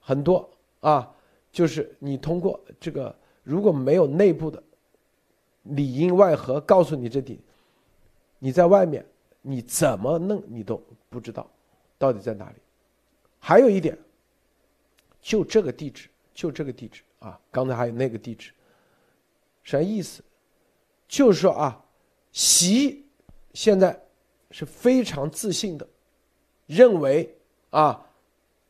[0.00, 0.50] 很多
[0.80, 1.14] 啊，
[1.52, 4.60] 就是你通过这个如果没有内部的。
[5.68, 7.40] 里应外合告诉你这地，
[8.38, 9.02] 你在外面
[9.46, 11.46] 你怎么弄你都不知道，
[11.98, 12.56] 到底在哪里？
[13.38, 13.96] 还有一点，
[15.20, 17.38] 就这个地址，就这个地址啊！
[17.50, 18.52] 刚才还有那个地址，
[19.62, 20.24] 啥意思？
[21.06, 21.84] 就是说啊，
[22.32, 23.04] 习
[23.52, 23.94] 现在
[24.50, 25.86] 是非常自信的，
[26.64, 27.36] 认为
[27.68, 28.02] 啊，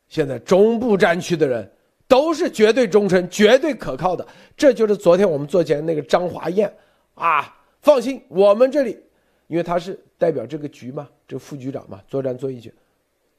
[0.09, 1.71] 现在中部战区的人
[2.09, 4.27] 都是绝对忠诚、绝对可靠的。
[4.57, 6.77] 这就是昨天我们做节目那个张华燕。
[7.15, 8.99] 啊，放心，我们这里，
[9.47, 12.73] 因为他是代表这个局嘛，这个副局长嘛，作战作一局，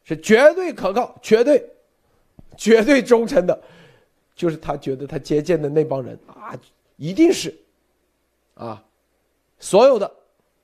[0.03, 1.67] 是绝对可靠、绝对、
[2.55, 3.59] 绝对忠诚的，
[4.35, 6.57] 就是他觉得他接见的那帮人啊，
[6.97, 7.53] 一定是，
[8.53, 8.83] 啊，
[9.59, 10.09] 所有的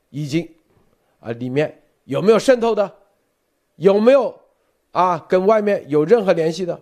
[0.10, 0.48] 已经，
[1.20, 2.96] 啊，里面有没有渗透的，
[3.78, 4.39] 有没有
[4.92, 6.82] 啊，跟外面有任何联系的，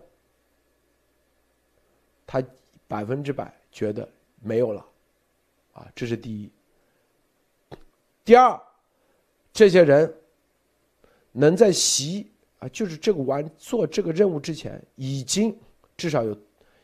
[2.28, 2.44] 他
[2.88, 4.08] 百分之百觉得
[4.42, 4.86] 没有了。
[5.74, 6.52] 啊，这是第一。
[8.30, 8.62] 第二，
[9.52, 10.14] 这些人
[11.32, 15.58] 能在习啊，就是这个完做这个任务之前，已经
[15.98, 16.38] 至少有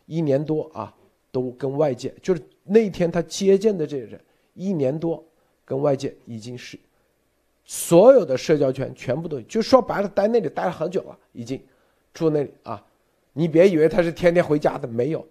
[0.08, 0.92] 一年多啊，
[1.32, 4.20] 都跟外界就是那天他接见的这些人，
[4.56, 5.24] 一年多
[5.64, 6.80] 跟外界已经是
[7.64, 11.64] 所有的社交圈全部都就说白了，待那里待了很久了，已经
[12.12, 12.84] 住那里啊。
[13.34, 15.24] 你别以为他是天天回家的，没有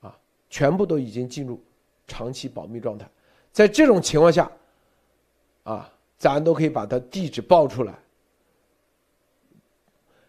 [0.00, 1.62] 啊，全部都已经进入。
[2.06, 3.06] 长期保密状态，
[3.52, 4.50] 在这种情况下，
[5.62, 7.94] 啊，咱都可以把他地址报出来。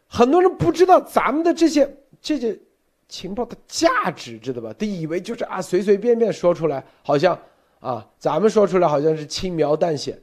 [0.07, 2.57] 很多人不知道咱们的这些这些
[3.07, 4.73] 情报的价值，知道吧？
[4.77, 7.37] 他以为就是啊，随随便便说出来，好像
[7.79, 10.19] 啊，咱们说出来好像是轻描淡写。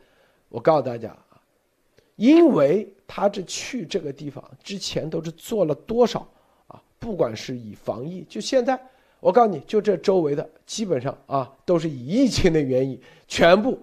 [0.48, 1.40] 我告诉大家啊，
[2.16, 6.26] 因为他这去这个地方之前都是做了多少
[6.66, 8.78] 啊，不管是以防疫，就现在。
[9.20, 13.76] 我告诉你，就这周围的基本上啊，都是以疫情的原因，全部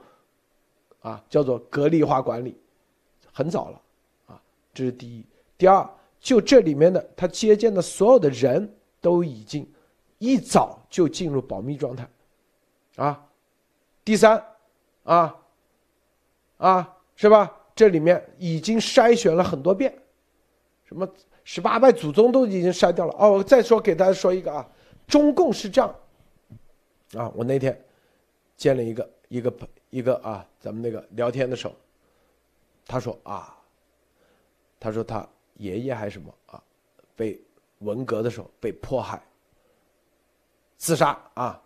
[1.06, 2.58] 啊叫做隔离化管理，
[3.32, 3.82] 很早了
[4.26, 4.42] 啊，
[4.74, 5.24] 这是第一。
[5.56, 5.88] 第二，
[6.20, 9.72] 就这里面的他接见的所有的人都已经
[10.18, 12.10] 一早就进入保密状态，
[12.96, 13.28] 啊，
[14.04, 14.44] 第三，
[15.04, 15.38] 啊，
[16.58, 17.56] 啊是吧？
[17.76, 19.94] 这里面已经筛选了很多遍，
[20.86, 21.08] 什么
[21.44, 23.14] 十八代祖宗都已经筛掉了。
[23.20, 24.68] 哦，再说给大家说一个啊。
[25.06, 25.96] 中共是这样，
[27.14, 27.80] 啊，我那天
[28.58, 31.74] 见了一个一个朋一个啊，咱们那个聊天的时候，
[32.86, 33.58] 他说啊，
[34.78, 36.62] 他说他爷爷还是什么啊，
[37.16, 37.40] 被
[37.80, 39.24] 文革的时候被迫害，
[40.76, 41.64] 自杀啊，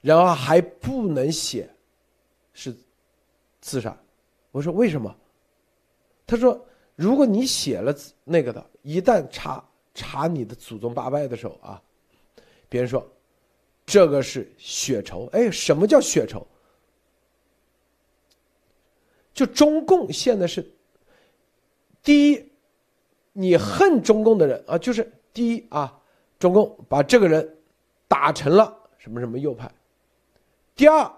[0.00, 1.70] 然后还不能写
[2.54, 2.76] 是
[3.60, 3.96] 自杀，
[4.50, 5.16] 我说为什么？
[6.26, 6.60] 他说
[6.96, 7.94] 如果你写了
[8.24, 11.80] 那个的，一旦查查你的祖宗八代的时候啊。
[12.68, 13.08] 别人说，
[13.86, 15.28] 这个是血仇。
[15.30, 16.44] 哎，什么叫血仇？
[19.34, 20.64] 就中共现在是
[22.02, 22.52] 第一，
[23.32, 26.00] 你恨中共的人啊，就是第一啊，
[26.38, 27.58] 中共把这个人
[28.08, 29.70] 打成了什么什么右派。
[30.74, 31.12] 第二，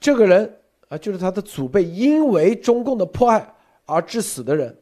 [0.00, 3.54] 这个人啊，就是他的祖辈因为中共的迫害
[3.84, 4.78] 而致死的人。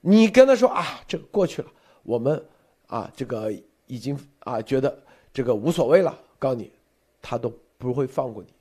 [0.00, 1.68] 你跟他说啊，这个过去了，
[2.02, 2.42] 我们。
[2.86, 3.50] 啊，这个
[3.86, 5.02] 已经啊，觉得
[5.32, 6.16] 这个无所谓了。
[6.38, 6.70] 告诉你，
[7.20, 8.52] 他都不会放过你。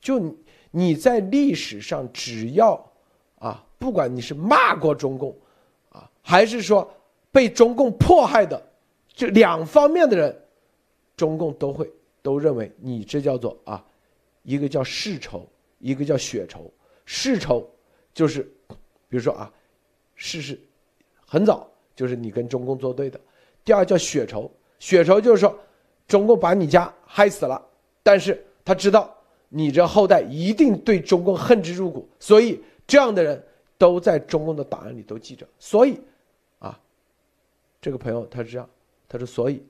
[0.00, 0.34] 就你
[0.76, 2.74] 你在历史上，只要
[3.38, 5.34] 啊，不管你是骂过中共，
[5.88, 6.86] 啊，还是说
[7.32, 8.62] 被中共迫害的，
[9.08, 10.38] 这两方面的人，
[11.16, 13.82] 中共都会都认为你这叫做啊，
[14.42, 15.48] 一个叫世仇，
[15.78, 16.70] 一个叫血仇。
[17.06, 17.66] 世仇
[18.12, 18.42] 就是，
[19.08, 19.50] 比如说啊，
[20.14, 20.60] 世是
[21.24, 23.18] 很早就是你跟中共作对的。
[23.64, 25.58] 第二叫血仇，血仇就是说，
[26.06, 27.66] 中共把你家害死了，
[28.02, 29.15] 但是他知道
[29.48, 33.42] 你这后代一定对中共恨之入骨，所以这样的人
[33.78, 35.46] 都在中共的档案里都记着。
[35.58, 36.00] 所以，
[36.58, 36.78] 啊，
[37.80, 38.68] 这个朋友他是这样，
[39.08, 39.62] 他说，所以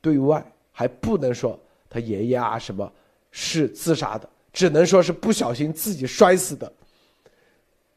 [0.00, 1.58] 对外还不能说
[1.90, 2.90] 他爷爷啊什么
[3.30, 6.72] 是自杀的，只能说是不小心自己摔死的，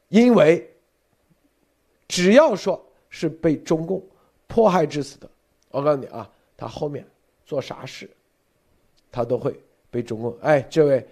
[0.08, 0.70] 因为
[2.06, 4.04] 只要说是被中共
[4.46, 5.28] 迫害致死的，
[5.70, 7.06] 我告诉你啊，他后面
[7.46, 8.08] 做啥事，
[9.10, 9.58] 他都会
[9.90, 11.08] 被中共哎，这位。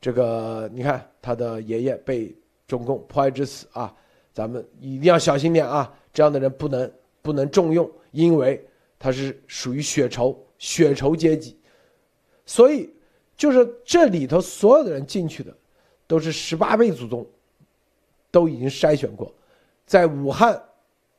[0.00, 2.32] 这个你看，他的爷爷被
[2.68, 3.92] 中共迫害致死啊，
[4.32, 5.92] 咱们一定要小心点啊！
[6.12, 8.64] 这样的人不能不能重用，因为
[8.96, 11.58] 他是属于血仇血仇阶级，
[12.46, 12.88] 所以
[13.36, 15.52] 就是这里头所有的人进去的，
[16.06, 17.26] 都是十八辈祖宗，
[18.30, 19.34] 都已经筛选过，
[19.84, 20.62] 在武汉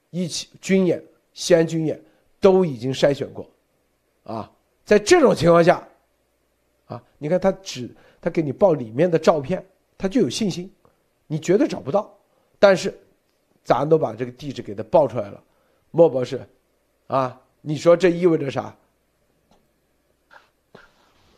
[0.09, 1.03] 一起军演、
[1.33, 2.01] 西安军演
[2.39, 3.45] 都已经筛选过，
[4.23, 4.49] 啊，
[4.85, 5.85] 在这种情况下，
[6.85, 7.93] 啊，你看他只。
[8.21, 9.65] 他给你报里面的照片，
[9.97, 10.71] 他就有信心，
[11.27, 12.17] 你绝对找不到。
[12.59, 12.93] 但是，
[13.63, 15.43] 咱都把这个地址给他报出来了，
[15.91, 16.41] 莫博士，
[17.07, 18.75] 啊，你说这意味着啥？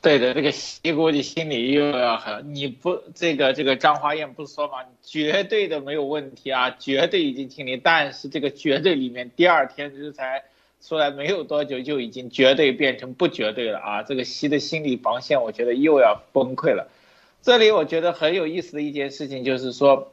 [0.02, 4.78] 对的，这个习估计心里又要很，你不这个这个张华燕不说吗？
[5.04, 7.78] 绝对的没有问题啊，绝对已经清理。
[7.78, 10.44] 但是这个绝对里面，第二天这才。
[10.82, 14.04] 出来没有多久就已经绝对变成不绝对了啊！
[14.04, 16.90] 这个习的心理防线，我觉得又要崩溃了。
[17.42, 20.12] 这里我觉得很有意思的一件事情就是说，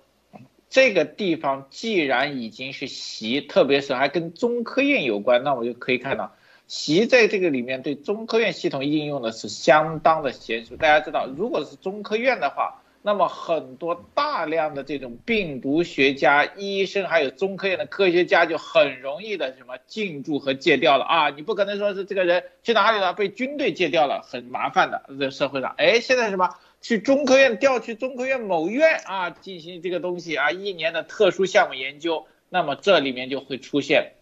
[0.68, 6.34] 这个地方既然已经是习，特别是还跟中科院有关，那我就可以看到，
[6.66, 10.76] 习在这个里面对中科院系统应用的是相当的娴熟。
[10.76, 12.82] 大家知道，如果是中科院的话。
[13.08, 21.30] 那么很多大量的这种病毒学家、医生，还有中科院的科学家，就很容易的什么进驻和戒掉了啊！
[21.30, 25.74] 你不可能说是这个人去哪里了，被军队戒掉了，很麻烦的在社会上。
[25.78, 26.50] 哎，现在什么
[26.82, 34.12] 去中科院调去中科院某院啊，进行这个东西啊，一年的特殊项目研究，那么这里面就会出现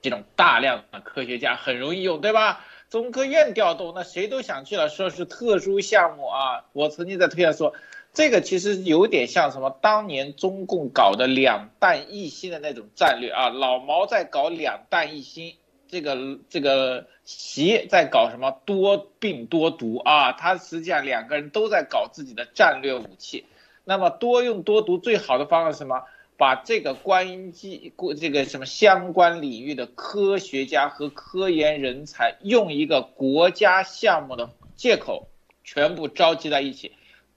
[0.00, 2.64] 这种大量的科学家，很容易用，对吧？
[2.88, 6.64] 中科院调动，那谁都想去了，说是特殊项目啊。
[6.72, 7.74] 我曾经在推上说。
[8.12, 9.70] 这个其实有点像什么？
[9.80, 15.54] 当年中共搞的两弹一星的那种战略啊，老毛在搞两弹一星，
[15.88, 20.32] 这个这个习在搞什么多病多毒啊？
[20.32, 23.46] 他实际上两个人都在搞自己的战略武器。
[23.84, 26.02] 那么多用多毒最好的方法是什么？
[26.36, 35.28] 把这个关机过这个什么相关领域的科学家和科研人才，用一个国家项目的借口，
[35.64, 36.92] 全部召集在一起。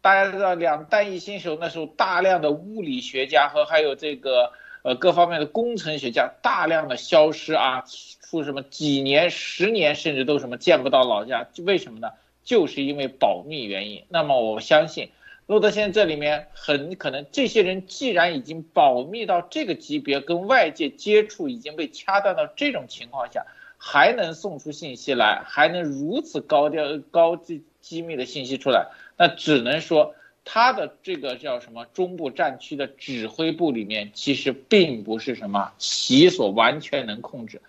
[0.06, 4.52] 大家知道两弹一星时候，那时候大量的物理学家和还有这个
[4.84, 7.84] 呃各方面的工程学家大量的消失啊，
[8.22, 12.10] 出什么几年、十年甚至都什么见不到老家，为什么呢？
[12.44, 14.04] 就是因为保密原因。
[14.08, 15.10] 那么我相信，
[15.48, 23.44] 路德先生这里面很可能这些人既然已经保密到这个级别，跟外界接触已经被掐断到这种情况下，
[23.80, 28.86] 还能送出信息来，还能如此高调高机机密的信息出来。
[29.18, 30.14] 那只能说，
[30.44, 37.62] 他的这个叫什么中部战区的指挥部里面，其实并不是什么习所完全能控制，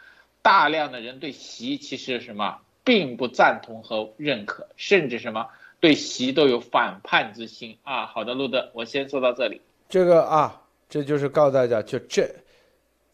[0.43, 5.47] 大量的人对习其实什么并不赞同和认可，甚至什么
[5.81, 8.07] 对习都有反叛之心啊。
[8.07, 9.61] 好的，路德，我先说到这里。
[9.89, 12.29] 这个啊，这就是告诉大家，就这，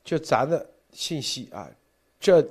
[0.03, 1.70] 就咱的信息啊，
[2.18, 2.43] 这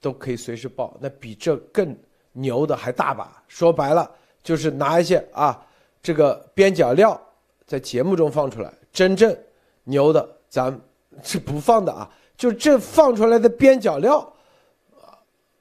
[0.00, 1.94] 都可以随时报，那比这更
[2.32, 3.42] 牛的还大把。
[3.46, 4.10] 说白了。
[4.42, 5.66] 就是拿一些啊，
[6.02, 7.20] 这个边角料
[7.66, 9.36] 在节目中放出来，真正
[9.84, 10.80] 牛的咱
[11.22, 12.10] 是不放的啊。
[12.36, 14.34] 就这放出来的边角料，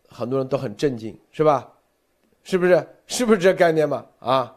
[0.07, 1.73] 很多人都很震惊，是吧？
[2.43, 2.88] 是不是？
[3.05, 4.05] 是不是这概念嘛？
[4.19, 4.55] 啊，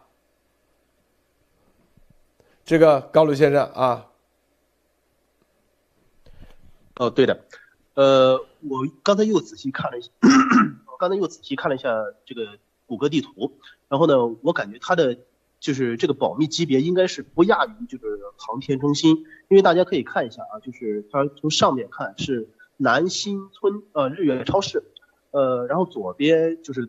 [2.64, 4.06] 这个高鲁先生啊，
[6.96, 7.44] 哦，对的，
[7.94, 8.36] 呃，
[8.68, 10.10] 我刚才又仔细看了一下，
[10.86, 11.88] 我刚才又仔细看了一下
[12.24, 12.58] 这个
[12.92, 13.58] 谷歌地图。
[13.88, 15.16] 然后呢，我感觉它的
[15.60, 18.04] 就是这个保密级别应该是不亚于就是
[18.36, 24.82] 航天中心，因为大家可以看一下啊，就是它从上面看是南新村呃日月超市，
[25.30, 26.88] 呃，然后左边就是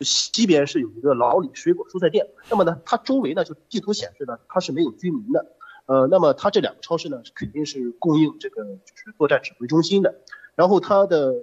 [0.00, 5.46] 西边是有一个老李水果蔬菜店，那么呢，它周围呢就地图显示呢它是没有居民的，
[5.86, 10.14] 呃，那么它这两个超市呢肯定是供应这个就是作战指挥中心的。
[10.54, 11.34] 然后它的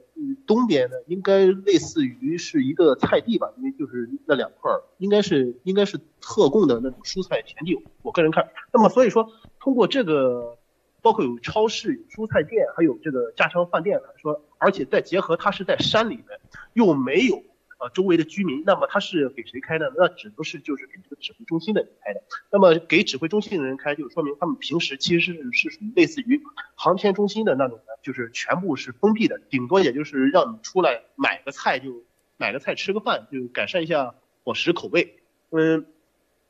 [0.45, 7.83] 东边呢，应该类似于是一个菜地吧，因为就是那两块儿，应该是应该是特供的那种蔬菜田地。
[8.03, 10.57] 我个人看，那么所以说，通过这个，
[11.01, 16.25] 包括有超市、有蔬菜店，还有这个家常饭店来说，而且再结合它是在山里面，
[16.73, 17.41] 又没有
[17.77, 19.93] 呃周围的居民，那么他是给谁开的？
[19.97, 22.21] 那只能是就是给这个指挥中心的人开的。
[22.51, 26.41] 那么给指挥中心的人开，就说明他们平时其实是是属于类似于
[26.75, 32.03] 航天中心的那种的，就是全部是封闭的，顶多也就是让你出来买个菜就
[32.37, 35.19] 买个菜吃个饭，就改善一下伙食口味。
[35.51, 35.85] 嗯，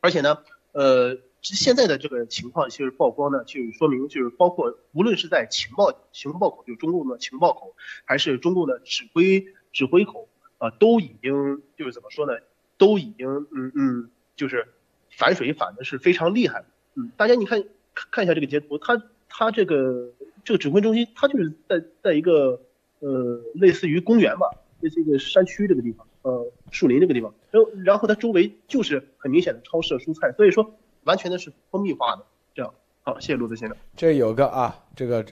[0.01, 0.39] 而且呢，
[0.71, 1.19] 呃。
[1.39, 7.73] 现在的这个情况其实曝光呢，就说明就是包括无论是在情报情报口，就是中共的情报口，
[8.03, 10.27] 还是中共的指挥指挥口
[10.57, 12.33] 啊，都已经就是怎么说呢，
[12.77, 14.67] 都已经嗯嗯，就是
[15.11, 16.63] 反水反的是非常厉害。
[16.95, 17.61] 嗯，大家你看
[17.93, 20.09] 看看一下这个截图，他他这个
[20.43, 22.61] 这个指挥中心，他就是在在一个
[22.99, 24.49] 呃类似于公园吧，
[24.81, 30.73] 类似一个山区这个地方，呃树林这个地方，然后然后它周围就是很明显的超市蔬菜，所以说。
[31.03, 33.77] 完全的是封闭化的，这样好，谢谢陆子先生。
[33.95, 35.25] 这有个啊，这个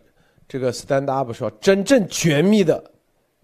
[0.47, 2.91] 这个 stand up 说，真正绝密的，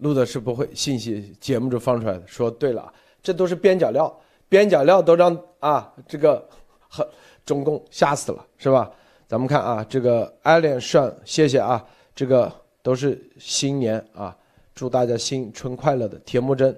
[0.02, 2.26] 录的是不会信息节目就放出来的。
[2.26, 2.92] 说对了，
[3.22, 6.46] 这都是边角料，边角料都让啊这个
[6.88, 7.08] 和
[7.46, 8.90] 中共吓死了，是吧？
[9.26, 11.82] 咱们看啊，这个艾连顺，谢谢啊，
[12.14, 14.36] 这个都是新年啊，
[14.74, 16.18] 祝大家新春快乐的。
[16.18, 16.76] 铁木真，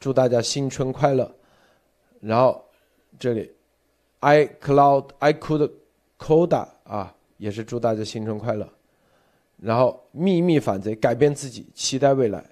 [0.00, 1.32] 祝大家新春快乐。
[2.20, 2.64] 然后
[3.18, 3.50] 这里。
[4.24, 5.68] i cloud i could
[6.16, 8.68] coda 啊，也是祝大家新春快乐。
[9.56, 12.44] 然后秘密反贼，改变自己，期待未来，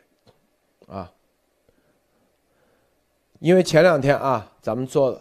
[0.89, 1.13] 啊。
[3.41, 5.21] 因为前两天啊，咱们做了，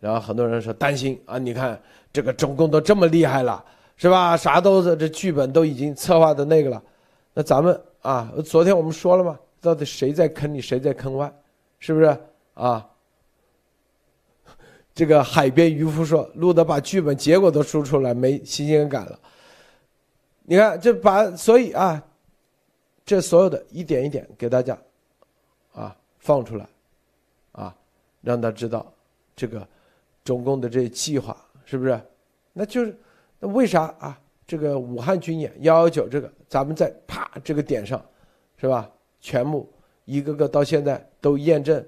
[0.00, 1.78] 然后很多人说担心啊，你看
[2.12, 3.62] 这个中共都这么厉害了，
[3.96, 4.36] 是吧？
[4.36, 6.82] 啥都是这剧本都已经策划的那个了，
[7.34, 11.30] 那咱们啊，昨天我们说了嘛，到底谁在坑里，谁在坑外，
[11.78, 12.16] 是不是
[12.54, 12.86] 啊？
[14.92, 19.18] 这个海边渔夫说：“路德把剧本结果都说出来，没新鲜感了。
[20.42, 22.02] 你看，这把所以啊，
[23.06, 24.76] 这所有的一点一点给大家
[25.72, 26.66] 啊放出来，
[28.20, 28.92] 让他知道
[29.34, 29.66] 这个
[30.24, 32.00] 中共的这计划是不是？
[32.52, 32.96] 那就是
[33.38, 34.18] 那为啥啊？
[34.46, 38.04] 这个武汉军演幺幺九这个，咱们在啪这个点上，
[38.56, 38.90] 是吧？
[39.20, 39.72] 全部
[40.06, 41.84] 一个个到现在都验证。”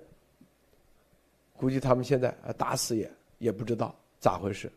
[1.57, 4.71] 估计他们现在啊打死也也不知道咋回事。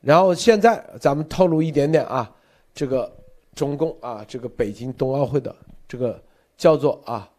[0.00, 2.28] 然后现在咱们透露一点点啊，
[2.74, 3.12] 这个
[3.54, 5.54] 中共啊，这个北京冬奥会的
[5.86, 6.20] 这个
[6.56, 7.31] 叫做啊，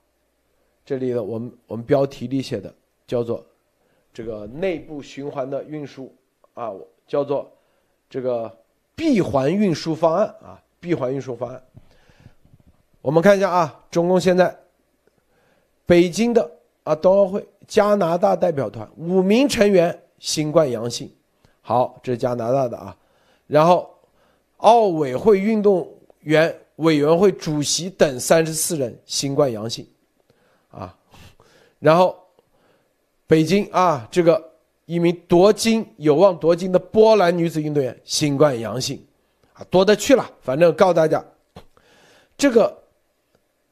[0.86, 2.74] 这里的我们我们标题里写的
[3.08, 3.46] 叫做
[4.14, 6.14] 这个内部循环的运输
[6.54, 6.72] 啊，
[7.08, 7.52] 叫做
[8.10, 8.56] 这个
[8.96, 11.64] 闭环运输方案啊，闭环运输方案。
[13.02, 14.58] 我们看一下啊，中共现在
[15.86, 16.52] 北京的
[16.84, 17.46] 啊冬奥会。
[17.66, 21.10] 加拿大代表团五名成员新冠阳性，
[21.62, 22.96] 好，这是加拿大的啊。
[23.48, 23.90] 然后，
[24.58, 29.88] 奥委会运动员委员会主席等三十四人新冠阳性，
[30.74, 30.98] 啊。
[31.80, 32.18] 然后，
[33.26, 34.52] 北京啊，这个
[34.86, 39.02] 一名夺金有望夺金的波兰女子运动员新冠阳性，
[39.54, 40.30] 啊，多的去了。
[40.42, 41.24] 反正告诉大家，
[42.36, 42.84] 这个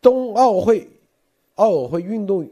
[0.01, 0.89] 冬奥会
[1.55, 2.49] 奥委会运动。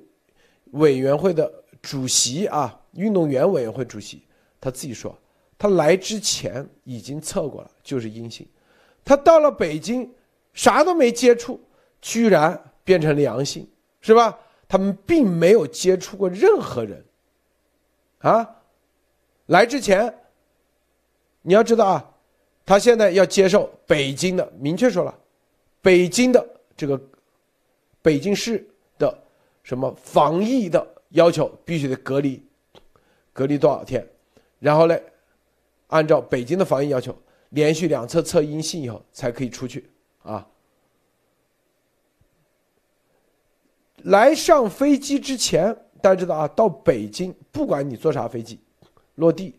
[0.74, 4.22] 委员会的主席啊，运动员委员会主席
[4.62, 5.18] 他自己说，
[5.58, 8.48] 他来之前已经测过了，就是阴性。
[9.04, 10.08] 他到了北京，
[10.54, 11.60] 啥都没接触，
[12.00, 13.68] 居然变成了阳性，
[14.02, 14.40] 是吧？
[14.68, 17.04] 他们并没有接触过任何人，
[18.20, 18.56] 啊，
[19.48, 20.14] 来之前，
[21.42, 22.14] 你要知道啊，
[22.66, 25.18] 他现在要接受北京的，明确说了，
[25.82, 26.46] 北京的
[26.78, 27.00] 这个
[28.02, 29.18] 北京市的。
[29.62, 32.44] 什么防疫的要求必须得隔离，
[33.32, 34.04] 隔离多少天，
[34.58, 34.98] 然后呢，
[35.88, 37.16] 按照北京的防疫要求，
[37.50, 39.88] 连续两次测阴性以后才可以出去
[40.24, 40.48] 啊。
[44.04, 48.60] 来上飞机之前，大家知道啊，到北京不管你坐啥飞机，
[49.16, 49.56] 落地，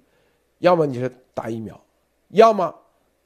[0.59, 1.81] 要么你是打疫苗，
[2.29, 2.75] 要么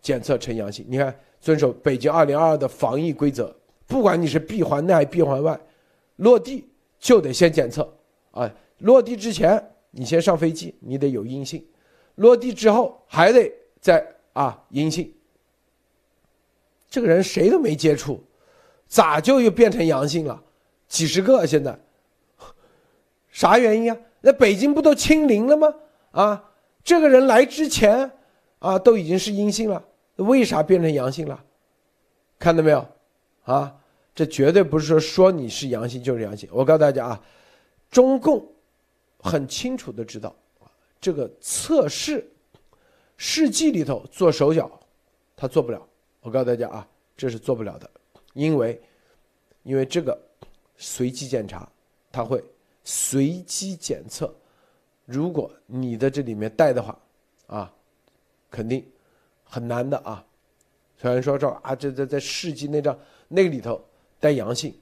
[0.00, 0.84] 检测呈阳性。
[0.88, 3.54] 你看，遵守北京二零二二的防疫规则，
[3.86, 5.58] 不管你是闭环内还是闭环外，
[6.16, 6.68] 落地。
[7.00, 7.86] 就得先检测，
[8.30, 11.60] 啊，落地之前你先上飞机，你得有阴性；
[12.14, 14.02] 落地之后还得再
[14.32, 15.12] 啊阴性。
[16.88, 18.24] 这个人谁都没接触，
[18.86, 20.42] 咋就又变成阳性了？
[20.94, 21.76] 几十个现在，
[23.28, 23.98] 啥原因啊？
[24.20, 25.74] 那北京不都清零了吗？
[26.12, 26.52] 啊，
[26.84, 28.08] 这个人来之前
[28.60, 29.84] 啊都已经是阴性了，
[30.14, 31.44] 为啥变成阳性了？
[32.38, 32.86] 看到没有？
[33.42, 33.76] 啊？
[34.14, 36.48] 这绝对不是说说你是阳性就是阳性。
[36.52, 37.20] 我告诉大家啊，
[37.90, 38.46] 中共
[39.18, 40.32] 很清楚的知道
[41.00, 42.24] 这个测试
[43.16, 44.70] 试剂里头做手脚，
[45.34, 45.84] 他做不了。
[46.20, 46.86] 我告诉大家啊，
[47.16, 47.90] 这是做不了的，
[48.34, 48.80] 因为
[49.64, 50.16] 因为这个
[50.84, 51.66] 随机检查
[52.12, 52.44] 它会
[52.84, 54.32] 随机检测。
[55.06, 56.98] 如果你的这里面带的话，
[57.46, 57.72] 啊，
[58.50, 58.86] 肯定
[59.42, 60.22] 很难的啊。
[60.98, 62.96] 虽然说这啊，这在在试剂那张
[63.28, 63.82] 那个里头
[64.20, 64.78] 带阳性，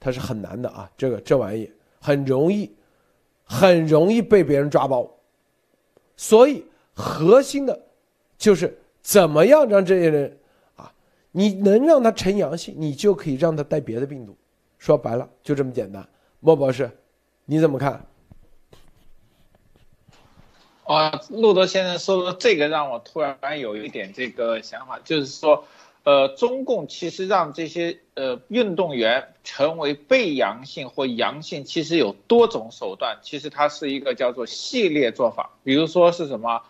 [0.00, 0.90] 它是很难的啊。
[0.96, 1.70] 这个这玩意
[2.00, 2.74] 很容易，
[3.44, 5.10] 很容易被别人抓包。
[6.16, 7.78] 所以核心的，
[8.38, 10.38] 就是怎么样让这些人
[10.76, 10.90] 啊，
[11.32, 14.34] 你能让他呈阳性，你就可以让他带别的病毒。
[14.78, 16.08] 说白了就这么简单。
[16.40, 16.90] 莫博士，
[17.44, 18.06] 你怎么看？
[20.84, 25.64] 啊，路德先生说的这个让我突然有一点这个想法，就是说，
[26.04, 36.62] 呃，中共其实让这些呃运动员成为被阳性或阳性，其实有多种手段，其实它是一个叫做系列做法，比如说是什么，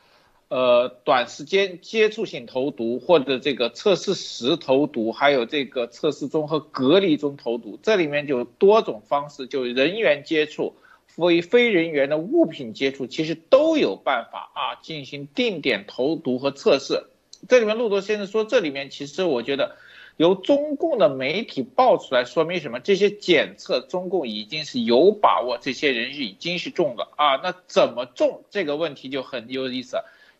[0.49, 10.75] 呃，短时间接触性投毒，或者这个测试时投毒，还有这个测试中和隔离中投毒，这里面就多种方式，就人员接触。
[11.09, 17.05] 非非人员的物品接触，其实都有办法啊进行定点投毒和测试。
[17.49, 19.77] 这里面陆多先生说，这里面其实我觉得
[20.19, 22.81] 由中共的媒体爆出来，说明什么？
[22.81, 27.37] 这些检测中共已经是有把握，这些人已经是中了啊。
[27.37, 29.97] 那怎么中这个问题就很有意思，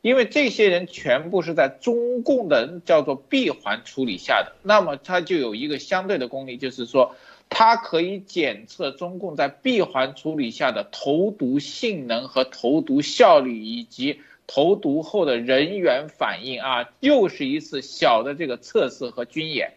[0.07, 7.17] 因为这些人全部是在中共的叫做闭环处理下的，那么它就有一个相对的功力，就是说。
[7.49, 19.75] 它可以检测中共在闭环处理下的投毒性能和投毒效率，以及投毒后的人员反应啊，又是一次小的这个测试和军演。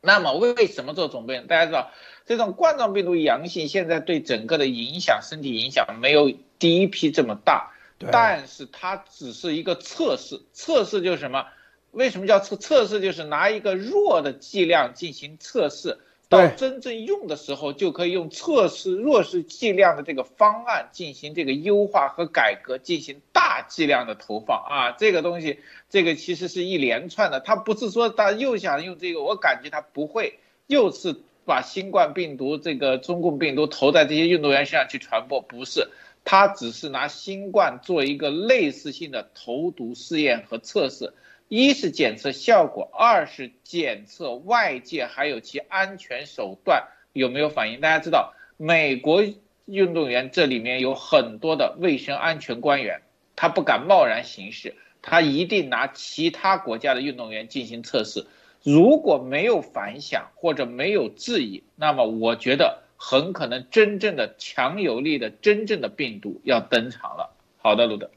[0.00, 1.40] 那么为什么做准备？
[1.40, 1.90] 大家知道，
[2.24, 10.40] 这种冠状病毒阳性现在对整个的影响，身体影响没有第一批这么大，但是它只是一个测试。
[10.52, 11.46] 测试就是什么？
[11.92, 13.00] 为什么叫测测试？
[13.00, 15.98] 就是拿一个弱的剂量进行测试。
[16.28, 24.90] 到真正用的时候，就可以用测试弱势剂量的这个方案进行这个优化和改革，进行大剂量的投放啊！
[24.98, 35.88] 这个东西，这个其实是一连串的，它不是说他又想用这个，我感觉他不会又是把新冠病毒这个中共病毒投在这些运动员身上去传播，不是，
[36.26, 41.14] 他只是拿新冠做一个类似性的投毒试验和测试。
[41.48, 47.80] 一是检测效果，二是检测外界还有其安全手段有没有反应。
[47.80, 49.22] 大家知道，美国
[49.66, 53.02] 运动员这里面有很多的卫生安全官员，
[53.36, 58.26] 他不敢贸然行事，他一定拿其他国家的运动员进行测试。
[58.64, 67.36] 如果没有反响或者没有质疑，那么我觉得很可能真正的强有力的真正的病毒要登场了。
[67.58, 68.10] 好的，卢德。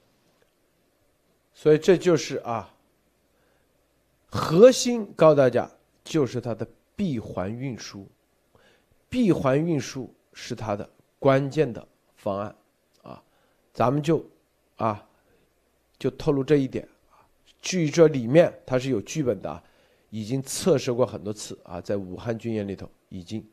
[1.54, 2.74] 所以这就是啊。
[4.32, 5.68] 核心告诉大家，
[6.04, 8.08] 就是它的闭环运输，
[9.10, 12.56] 闭环运输是它的关键的方案
[13.02, 13.24] 啊，
[13.74, 14.24] 咱们就
[14.76, 15.04] 啊
[15.98, 17.26] 就透露这一点啊。
[17.60, 19.64] 至于这里面它是有剧本的，啊
[20.12, 23.44] 已经测试过很多次啊，在武汉军演里头已经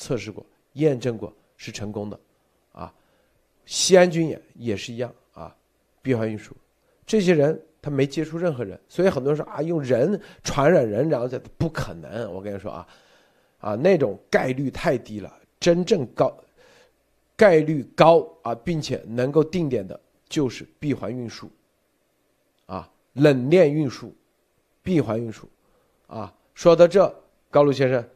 [0.00, 2.18] 测试过、验证过是成功的
[2.72, 2.92] 啊。
[3.66, 5.54] 西安军演也是一样啊，
[6.00, 6.56] 闭环运输，
[7.06, 7.60] 这些人。
[7.82, 12.30] 他没接触任何人，所以很多人说啊，用人传染人，然后再不可能。
[12.30, 12.86] 我跟你说啊，
[13.58, 16.30] 啊那种概率太低了，真正高
[17.34, 19.98] 概率高啊，并且能够定点的，
[20.28, 21.50] 就是闭环运输，
[22.66, 24.14] 啊冷链运输，
[24.82, 25.48] 闭环运输，
[26.06, 27.10] 啊说到这，
[27.50, 28.06] 高露先生，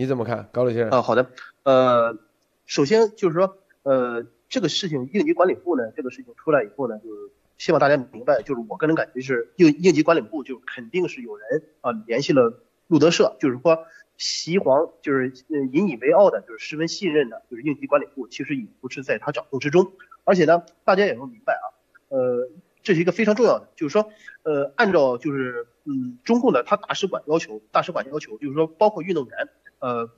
[0.00, 0.48] 你怎么看？
[0.50, 1.28] 高露先生啊，好的，
[1.62, 2.16] 呃，
[2.64, 4.26] 首先就是说，呃。
[4.48, 13.84] 这个事情应急管理部呢，这个事情出来以后呢，就是希望大家明白，就是我个人感觉是应应急管理部就肯定是有人啊联系了路德社，就是说
[14.16, 19.92] 习黄就是引以为傲的，就是十分信任的，就是应急管理部其实已不是在他掌控之中，
[20.24, 21.64] 而且呢，大家也要明白啊，
[22.08, 22.48] 呃，
[22.82, 24.10] 这是一个非常重要的，就是说，
[24.42, 29.48] 呃，按照就是嗯中共的他大使馆要求，大使馆要求就是说，包括运动员，
[29.78, 30.10] 呃。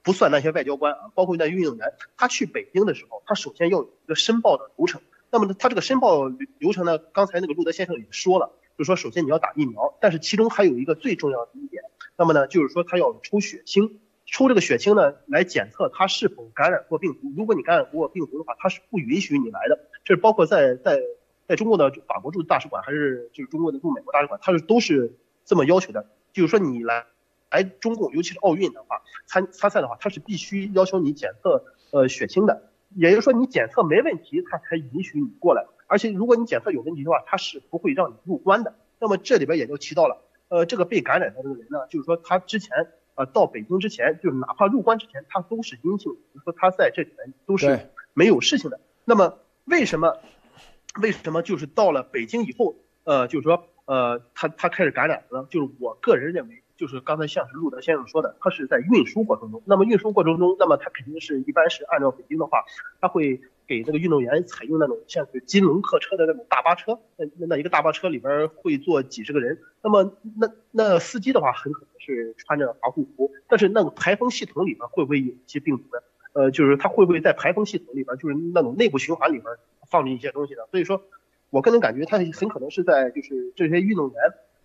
[0.00, 5.02] 不算那些外交官啊，包括那运动员，他去北京的时候，他首先要有一个申报的流程。
[5.30, 11.82] 那么他这个申报流程呢，刚才那个路德先生也说了，就是说首先你要打疫苗，但是其中还有一个最重要的一点，
[12.16, 17.30] 那么呢就是说他要抽血清，抽这个血清呢来检测他是否感染过病毒。
[17.36, 19.78] 如果你感染过病毒的话，他是不允许你来的。
[20.04, 21.02] 这是包括在在
[21.48, 27.06] 在中国的法国驻大使馆，还是就是中国的驻美国大使馆，他是都是这么要求的，就是说你来。
[27.50, 35.64] 来中共，尤其是奥运的话，参参赛的话，他是必须要求你检测呃血清的，也就是说你检测没问题，他才允许你过来。
[35.86, 38.74] 而且如果你检测有问题的话，他是不会让你入关的。
[38.98, 48.78] 那么这里边也就提到了，呃，这个被感染的这个人呢，就是说他之前呃到北京之前，就是哪怕入关之前，他都是阴性，就是说他在这里面都是没有事情的。
[49.06, 50.18] 那么为什么
[51.00, 55.46] 为什么就是到了北京以后，呃，就是说呃他他开始感染了？
[55.50, 56.62] 就是我个人认为。
[56.78, 59.60] 就是刚才像是路德先生说的，他是在运输过程中。
[59.66, 62.64] 那么运输过程中，那么他肯定是一般是按照北京的话，
[63.00, 67.00] 他会给那个运动员采用那种像是金龙客车的那种大巴车。
[67.16, 69.58] 那那一个大巴车里边会坐几十个人。
[69.82, 73.32] 那么那那司机的话，很可能是穿着防护服。
[73.48, 76.00] 但是那个排风系统里边会不会有一些病毒呢？
[76.32, 79.52] 呃，就是他会不会在排风系统里边，就是那种内部循环里边
[79.88, 80.66] 放进一些东西的？
[80.70, 81.02] 所以说，
[81.50, 84.16] 我个人感觉他很可能是在就是这些运动员，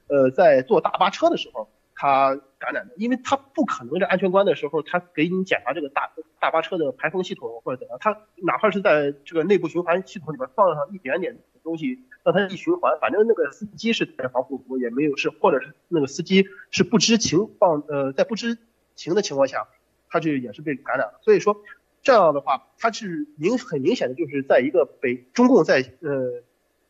[0.08, 1.70] 呃，在坐大巴车的时候。
[1.96, 18.58] 他感染的，因为他不可能在安全关的时候，他给你检查这个大大巴车的排风系统或者怎样，他哪怕是在这个内部循环系统里边放上一点点东西，让他一循环，反正那个司机是戴防护服也没有事，或者是那个司机是不知情放呃在不知
[18.96, 19.68] 情的情况下，
[20.10, 21.20] 他就也是被感染了。
[21.22, 21.62] 所以说
[22.04, 26.44] 这样的话，它是明很明显的就是在一个北中共在呃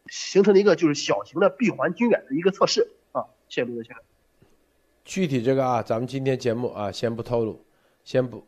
[0.07, 4.03] 形成了一个就是小型的闭环军演的一个测试啊，谢谢陆德先生。
[5.05, 7.63] 具体这个啊，咱们今天节目啊，先不透露，
[8.03, 8.43] 先不，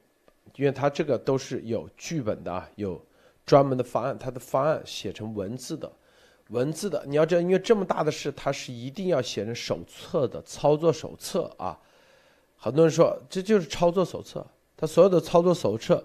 [0.56, 3.06] 因为他这个都是有剧本的啊，有
[3.46, 5.92] 专门的方案，他的方案写成文字的，
[6.50, 11.80] 文字的，你要知道，因为这么大的事，他是一定要写成手册的操作手册啊。
[12.56, 16.04] 很多人说这就是操作手册，他所有的操作手册，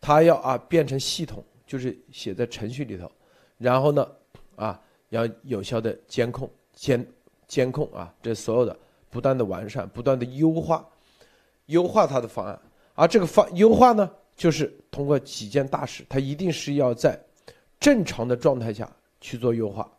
[0.00, 3.10] 他要啊变成系统，就是写在程序里头，
[3.58, 4.08] 然后呢
[4.56, 7.06] 啊要有效的监控监
[7.46, 8.76] 监控啊，这所有的。
[9.12, 10.88] 不断的完善，不断的优化，
[11.66, 12.56] 优化它的方案。
[12.94, 17.20] 而这个方优化呢，就是通过几件大事，它一定是要在
[17.80, 18.88] 正常的状态下
[19.20, 19.90] 去做优化，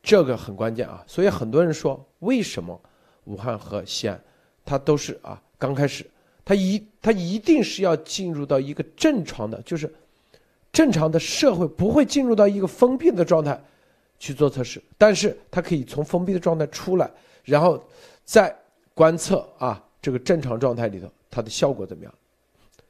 [0.00, 1.02] 这个很关键啊。
[1.08, 2.80] 所以很多人说，为什么
[3.24, 4.22] 武汉和西安，
[4.64, 6.08] 它都是啊刚开始，
[6.48, 9.92] 它一它一定是要进入到一个正常的，就是
[10.72, 13.62] 正常的社会不会进入到一个封闭的状态
[14.18, 17.10] 去做测试，但是它可以从封闭的状态出来。
[17.44, 17.78] 然后，
[18.24, 18.56] 再
[18.94, 22.14] 观测啊，这个正常状态里头它的效果怎么样？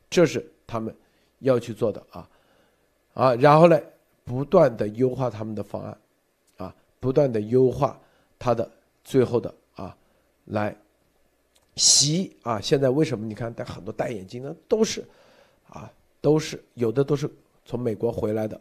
[0.08, 0.94] 这是他们
[1.40, 2.30] 要去做的啊，
[3.14, 3.76] 啊，然后呢，
[4.24, 5.98] 不断的优化他们的方案，
[6.58, 8.00] 啊，不断的优化
[8.38, 8.70] 它的
[9.02, 9.96] 最后的啊，
[10.44, 10.76] 来
[11.78, 12.60] 习啊。
[12.60, 15.02] 现在为什么你看戴很多戴眼镜的都是
[15.70, 15.90] 啊，
[16.20, 17.30] 都是有的都是
[17.64, 18.60] 从美国回来的，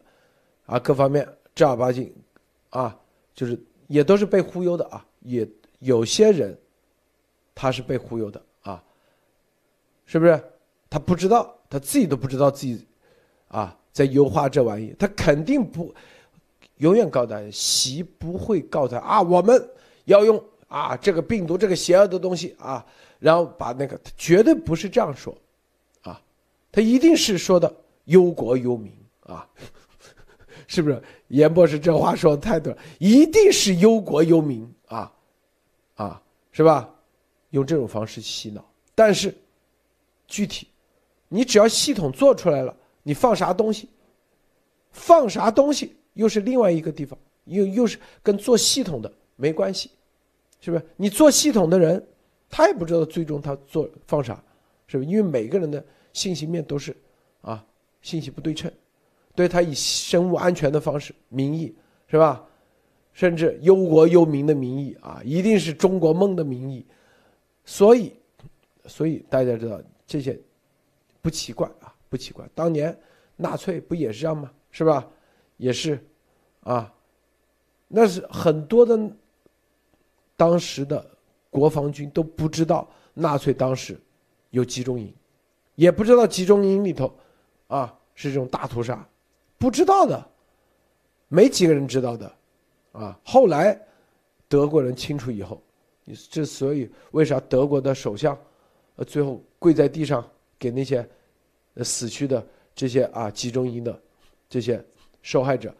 [0.65, 2.13] 啊，各方面正儿八经
[2.69, 2.97] 啊，
[3.33, 5.45] 就是也都是被忽悠的啊，也。
[5.79, 6.57] 有些人，
[7.53, 8.83] 他是被忽悠的啊，
[10.07, 10.43] 是不是？
[10.89, 12.83] 他不知道，他自己都不知道自己，
[13.47, 14.95] 啊，在优化这玩意。
[14.97, 15.93] 他肯定不，
[16.77, 19.69] 永远告他，习不会告他啊，我们
[20.05, 22.83] 要用啊这个病毒这个邪恶的东西啊，
[23.19, 25.35] 然后把那个，绝对不是这样说，
[26.01, 26.21] 啊，
[26.71, 27.73] 他一定是说的
[28.05, 28.91] 忧国忧民
[29.21, 29.47] 啊，
[30.67, 31.01] 是不是？
[31.29, 35.11] 严博士这话说的太对了，一定是忧国忧民啊。
[35.95, 36.21] 啊，
[36.51, 36.87] 是吧？
[37.49, 38.63] 用这种方式洗脑，
[38.93, 39.35] 但是
[40.27, 40.67] 具体，
[41.27, 43.89] 你只要系统做出来了，你放啥东西，
[44.91, 49.89] 放啥东西又是另外一个地方，又又是跟做系统的没关系，
[50.61, 50.85] 是不是？
[50.95, 52.05] 你做系统的人，
[52.49, 54.41] 他也不知道最终他做放啥，
[54.87, 55.09] 是不是？
[55.09, 55.83] 因为每个人的
[56.13, 56.95] 信息面都是
[57.41, 57.65] 啊，
[58.01, 58.71] 信息不对称，
[59.35, 61.75] 对他以生物安全的方式名义，
[62.07, 62.43] 是吧？
[63.13, 66.85] 甚至忧国忧民的名义啊，一定是中国梦的名义，
[67.65, 68.13] 所以，
[68.85, 70.39] 所以大家知道这些
[71.21, 72.47] 不奇怪啊，不奇怪。
[72.53, 72.95] 当年
[73.35, 74.51] 纳粹不也是这样吗？
[74.69, 75.07] 是吧？
[75.57, 75.99] 也是
[76.61, 76.93] 啊，
[77.87, 78.97] 那是很多的
[80.35, 81.03] 当时的
[81.49, 83.99] 国防军都不知道纳粹当时
[84.49, 85.13] 有集中营，
[85.75, 87.13] 也不知道集中营里头
[87.67, 89.07] 啊是这种大屠杀，
[89.57, 90.29] 不知道的，
[91.27, 92.31] 没几个人知道的。
[92.93, 93.79] 啊，后来
[94.47, 95.61] 德国人清楚以后，
[96.03, 98.35] 你之所以为啥德国的首相，
[98.95, 101.07] 呃，最后跪在地上给那些
[101.83, 102.43] 死去的
[102.73, 104.01] 这些啊集中营的
[104.49, 104.83] 这些
[105.21, 105.71] 受害者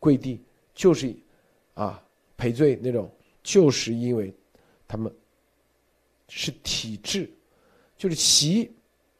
[0.00, 0.42] 跪地，
[0.74, 1.14] 就是
[1.74, 2.02] 啊
[2.36, 3.08] 赔罪那种，
[3.44, 4.34] 就是因为
[4.88, 5.12] 他们
[6.28, 7.30] 是体制，
[7.96, 8.72] 就是习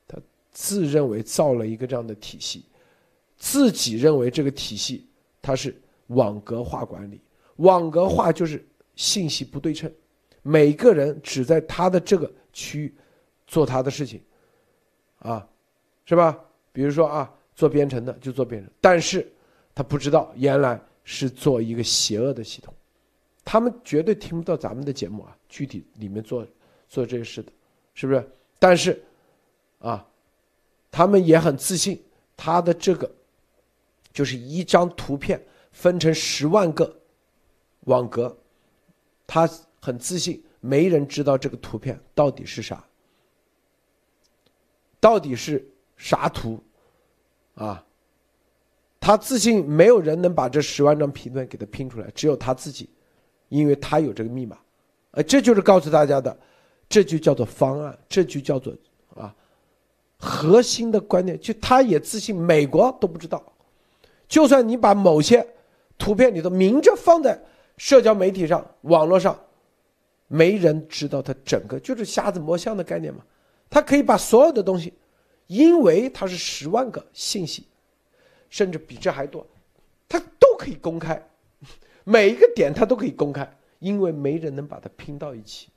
[0.07, 0.19] 他
[0.51, 2.65] 自认为造了一个这样的体系，
[3.37, 5.07] 自己认为这个体系
[5.43, 5.75] 它是
[6.09, 7.21] 网格化管理。
[7.57, 8.65] 网格化就是
[8.95, 9.91] 信息不对称，
[10.43, 12.95] 每个人只在他的这个区域
[13.47, 14.23] 做他的事情，
[15.19, 15.49] 啊，
[16.05, 16.39] 是吧？
[16.73, 19.27] 比如说啊，做编程的就做编程，但是
[19.75, 22.75] 他不知道原来是做一个邪恶的系统，
[23.47, 26.45] 他们绝对听不到咱们的节目啊，具体里面做
[26.89, 27.53] 做这些事的，
[27.95, 28.29] 是不是？
[28.59, 29.01] 但是，
[29.79, 30.05] 啊，
[30.91, 32.03] 他们也很自信，
[32.37, 33.09] 他的这个
[34.13, 35.41] 就是一张图片
[35.71, 37.01] 分成十万个
[37.83, 38.37] 网格，
[39.29, 39.49] 他
[39.81, 42.85] 很自信，没人知道这个图片到底是啥，
[44.99, 45.65] 到底是
[45.97, 46.61] 啥图，
[47.55, 47.87] 啊，
[48.99, 52.89] 他自信没有人能把这十万张图片给他拼出来，只有他自己，
[53.49, 54.59] 因为他有这个密码。
[55.13, 56.37] 呃，这就是告诉大家的，
[56.89, 58.75] 这就叫做方案，这就叫做
[59.15, 59.35] 啊，
[60.19, 61.39] 核心的观念。
[61.41, 63.43] 就他也自信，美国都不知道，
[64.29, 65.47] 就算你把某些
[65.97, 67.39] 图片里头明着放在
[67.79, 69.39] 社交媒体上、网络上，
[70.29, 73.21] 没人知道它整个就是瞎子摸象的概念嘛。
[73.71, 74.93] 他可以把所有的东西，
[75.47, 77.67] 因为它是十万个信息，
[78.51, 79.47] 甚至比这还多，
[80.09, 81.21] 他都可以公开，
[82.07, 83.53] 每一个点他都可以公开。
[83.79, 85.69] 因为没人能把它拼到一起，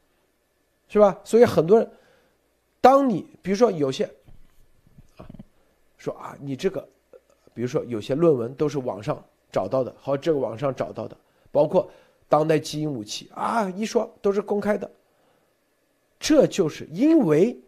[0.88, 1.20] 是吧？
[1.26, 1.92] 所以很多人，
[2.80, 4.06] 当你比如说有些
[5.18, 5.28] 啊，
[5.98, 6.88] 说啊，你这个，
[7.54, 11.18] 比如说有些论文都是网上找到的，好，这个网上找到的，
[11.52, 11.92] 包括
[12.30, 14.90] 当代基因武器啊，一说都是公开的，
[16.18, 17.60] 这就是因为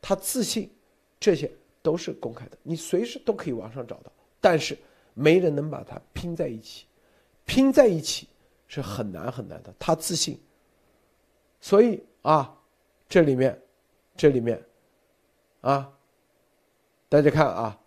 [0.00, 0.70] 他自信，
[1.18, 1.50] 这些
[1.82, 4.78] 都是公开的，你随时都可以网上找到，但是
[5.14, 6.86] 没人能把它拼在一起，
[7.44, 8.28] 拼在一起。
[8.74, 10.40] 是很难很难的，他自信，
[11.60, 12.58] 所以啊，
[13.06, 13.60] 这里面，
[14.16, 14.58] 这里面，
[15.60, 15.92] 啊，
[17.06, 17.78] 大家看啊，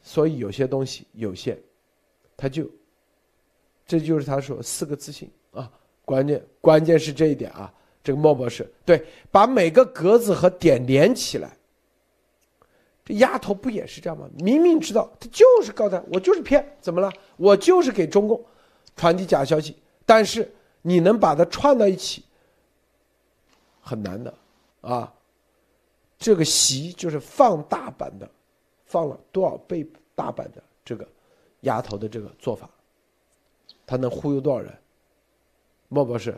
[0.00, 1.58] 所以有些东西有限，
[2.38, 2.66] 他就，
[3.86, 5.70] 这就是他说四个自信啊，
[6.06, 7.70] 关键关键是这一点啊，
[8.02, 11.54] 这个莫博士对，把每个格子和点连起来，
[13.04, 14.26] 这丫头不也是这样吗？
[14.38, 17.12] 明明知道他就是告他，我就是骗，怎么了？
[17.36, 18.42] 我就是给中共
[18.98, 19.74] 传递假消息。
[20.04, 20.50] 但是
[20.82, 22.22] 你能把它串到一起，
[23.80, 24.34] 很难的，
[24.82, 25.10] 啊，
[26.18, 28.28] 这个习就是放大版的，
[28.84, 31.06] 放了多少倍大版的这个
[31.60, 32.68] 丫头的这个做法，
[33.86, 34.76] 他能忽悠多少人？
[35.88, 36.36] 莫博士，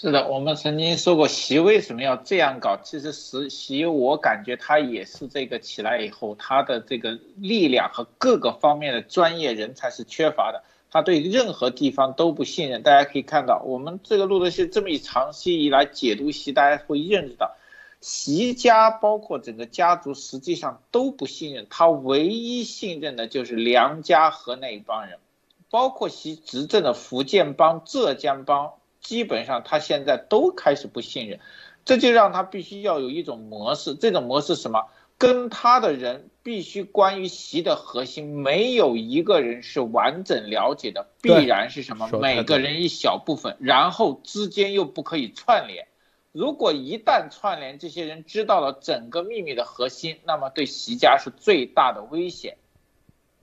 [0.00, 2.78] 是的，我们曾经说过习为什么要这样搞？
[2.82, 10.64] 其实习习，我感觉他也是这个起来以后，他的这个力量和各个方面的专业人才是缺乏的。
[10.90, 17.54] 他对任何地方都不信任，大家可以看到，我们这个路德是这么一长期以来解读习，大家会认识到，
[18.00, 25.18] 习家包括整个家族实际上都不信任他，唯一信任的就是梁家和那一帮人，
[25.68, 31.40] 包括习执政的福建帮、浙江帮，基本上他现在都开始不信任，
[31.84, 34.86] 这就让他必须要有一种模式，这种模式什么？
[35.18, 42.08] 跟他的人必须关于习的核心，没有一个人是完整了解的，必然是什么？
[42.20, 45.88] 每个人一小部分，然后之间又不可以串联。
[46.32, 52.56] 如果一旦串联，这些人知道了整个秘密的核心，那么对习家是最大的危险。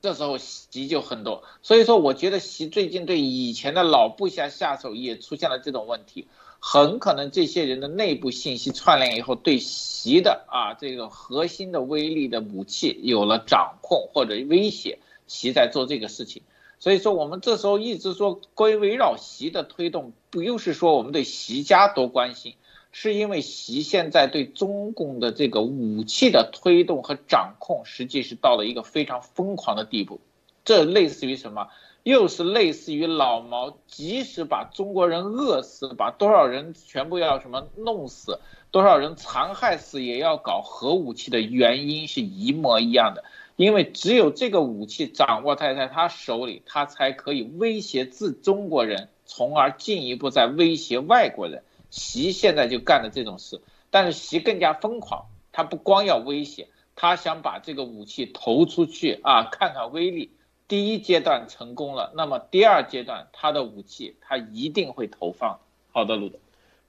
[0.01, 6.27] 这时候习就很多，所以说我觉得习最近对以前的老部下下手也出现了这种问题。
[6.59, 14.97] 很可能这些人的内部信息串联以后，对习的啊这个核心的威力的武器有了掌控或者威胁，
[15.27, 16.41] 习在做这个事情。
[16.79, 22.55] 所以说我们这时候一直说关于围绕习的推动，不又是说我们对习家多关心，
[22.99, 30.19] 是因为习现在对中共的这个武器的推动和掌控，实际是到了一个非常疯狂的地步。
[30.65, 31.67] 这类似于什么？
[32.01, 38.39] 又是类似于老毛，即使把中国人饿死，把多少人全部要什么弄死，
[38.71, 43.23] 多少人残害死，也要搞核武器的原因是一模一样的。
[43.57, 51.61] 因为只有这个武器掌握在在他手里，他才可以威胁自中国人，从而进一步在威胁外国人。
[51.89, 60.31] 习现在就干的这种事，但是习更加疯狂，他不光要威胁，他想把这个武器投出去啊，看看威力。
[60.67, 65.57] 第一阶段成功了，那么第二阶段他的武器他一定会投放。
[65.93, 66.37] 好的，路德，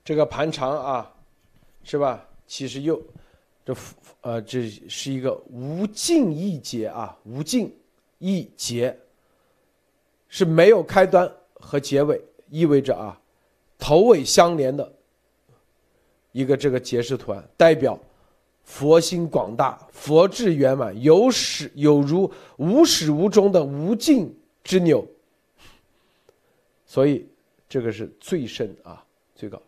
[0.03, 1.13] 这个盘长啊，
[1.83, 2.25] 是吧？
[2.45, 3.01] 其实又
[3.65, 3.73] 这
[4.21, 7.73] 呃，这是一个无尽一节啊，无尽
[8.17, 8.99] 一节
[10.27, 13.21] 是没有开端和结尾，意味着啊，
[13.79, 14.93] 头尾相连的
[16.31, 17.99] 一个这个结式图案，代表。
[18.61, 24.31] 佛心广大，佛智圆满，有始有如无始无终的无尽
[24.63, 25.03] 之纽。
[26.85, 27.27] 所以
[27.67, 29.03] 这个是最深啊，
[29.35, 29.59] 最高。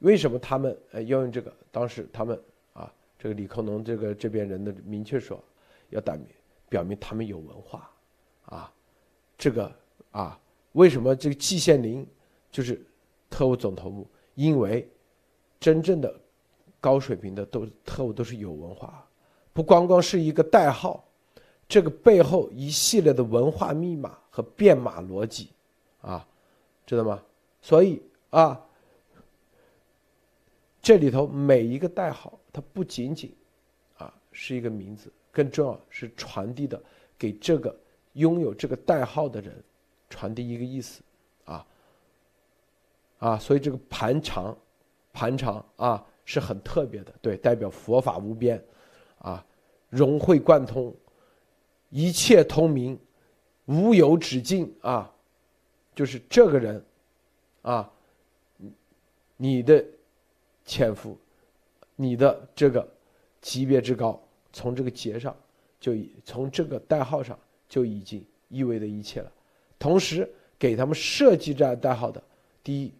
[0.00, 1.50] 为什么他们呃要用这个？
[1.72, 2.38] 当时他们
[2.74, 5.42] 啊，这个李克农这个这边人的明确说，
[5.88, 6.26] 要表明
[6.68, 7.90] 表明他们有文化
[8.44, 8.70] 啊。
[9.38, 9.72] 这个
[10.10, 10.38] 啊，
[10.72, 12.06] 为什么这个季羡林
[12.52, 12.84] 就是
[13.30, 14.06] 特务总头目？
[14.34, 14.88] 因为
[15.58, 16.20] 真正的
[16.80, 19.08] 高水平的都特务都是有文化，
[19.52, 21.04] 不光光是一个代号，
[21.66, 25.50] 这个背后一系列的文化密码和编码逻辑，
[26.00, 26.26] 啊，
[26.86, 27.22] 知道吗？
[27.62, 28.62] 所以啊，
[30.82, 33.34] 这里头每一个代号，它不仅仅
[33.96, 36.80] 啊是一个名字，更重要是传递的
[37.18, 37.74] 给这个
[38.12, 39.64] 拥有这个代号的人
[40.10, 41.02] 传递一个意思，
[43.18, 44.56] 啊，所以这个盘长。
[45.12, 48.62] 盘长啊是很特别的，对，代表佛法无边，
[49.16, 49.42] 啊，
[49.88, 50.94] 融会贯通，
[51.88, 52.98] 一切通明，
[53.64, 55.10] 无有止境啊，
[55.94, 56.84] 就是这个人，
[57.62, 57.90] 啊，
[59.38, 59.82] 你的
[60.66, 61.16] 潜伏，
[61.94, 62.86] 你的这个
[63.40, 64.22] 级别之高，
[64.52, 65.34] 从这个节上
[65.80, 67.38] 就已从这个代号上
[67.70, 69.32] 就已经意味着一切了。
[69.78, 72.22] 同时给他们设计这样代号的，
[72.62, 72.92] 第一，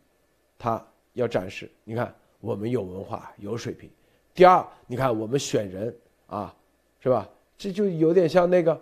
[0.59, 0.85] 他。
[1.17, 3.89] 要展示，你看我们有文化有水平。
[4.35, 5.97] 第二，你看我们选人
[6.27, 6.55] 啊，
[7.01, 7.27] 是吧？
[7.57, 8.79] 这就有点像那个，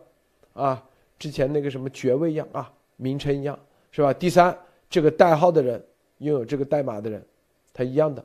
[0.53, 0.85] 啊，
[1.17, 3.57] 之前那个什么爵位一样啊，名称一样，
[3.93, 4.13] 是吧？
[4.13, 4.59] 第三，
[4.91, 5.81] 这个代号的人
[6.19, 7.25] 拥有这个代码的人，
[7.73, 8.25] 他一样的，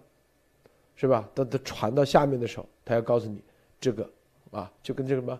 [0.96, 1.30] 是吧？
[1.36, 3.44] 等他传到下面的时候，他要告诉你
[3.80, 4.10] 这个
[4.50, 5.40] 啊，就跟这个什么，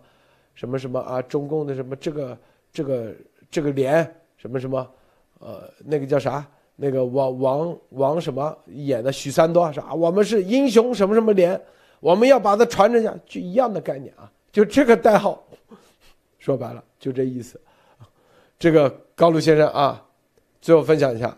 [0.54, 2.38] 什么什么啊，中共的什么这个
[2.72, 3.16] 这个
[3.50, 4.94] 这个连什么什么，
[5.40, 6.48] 呃，那个叫啥？
[6.82, 11.60] 那个王王王什么演的许三多是啊，我们是英雄什么什么连，
[12.00, 15.46] 我们要把它传承下，就一样的概念啊，就这个代号，
[16.38, 17.60] 说白了就这意思。
[18.58, 20.06] 这个高露先生啊，
[20.62, 21.36] 最后分享一下。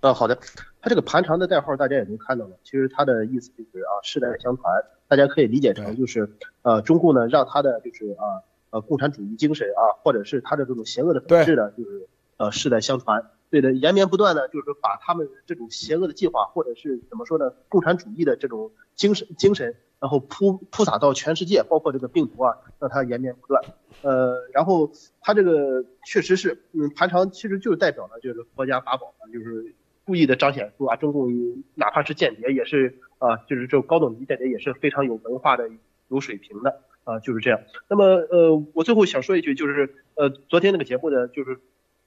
[0.00, 0.38] 嗯，好的，
[0.82, 4.70] 他这个盘长的代号大家也能看到了，其实他的意思就是啊，世代相传，
[5.08, 6.30] 大家可以理解成就是
[6.60, 12.06] 呃，中共呢让他的就是啊呃共产主义精神啊，或者是他的这种邪恶的本质呢，就是。
[12.38, 23.60] 呃，世代相传，对的，延绵不断呢，就是把他们这种邪恶的计划，或者是怎么说呢，共产主义的这种精神精神，然后铺铺洒到全世界，包括这个病毒啊，让它延绵不断。
[24.02, 29.74] 呃，然后他这个确实是，嗯，盘长其实就是代表了就是国家法宝嘛，就是
[30.04, 31.28] 故意的彰显出啊，中共
[31.74, 35.68] 哪怕是间谍也是啊，就是这种高等级间谍也是非常有文化的、
[36.06, 37.58] 有水平的啊，就是这样。
[37.88, 41.58] 那么呃，我最后想说一句，就是呃，昨天那个节目呢，就是。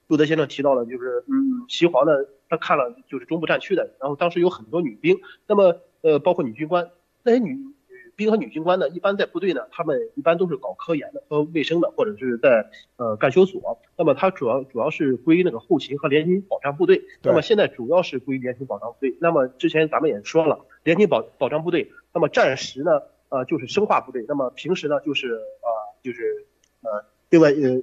[0.08, 2.12] 路德先生提到了，就是嗯，齐黄呢，
[2.48, 6.90] 他看了就是中部战区的，然后当时有很多女兵，那么呃，包括女军官，
[7.22, 7.72] 那些女女
[8.14, 13.78] 兵和女军官呢，一般在部队呢，他们一般都是搞科研的和卫生的，或者是在呃干休所。
[13.96, 17.02] 那么他主要主要是归那个后勤和联勤保障部队。
[17.22, 19.16] 那么现在主要是归联勤保障部队。
[19.18, 23.00] 那么之前咱们也说了，联勤保保障部队，那么战时呢，
[23.30, 24.26] 呃，就是生化部队。
[24.28, 25.68] 那么平时呢，就是啊，
[26.02, 26.44] 就是
[26.82, 27.82] 呃，另外呃。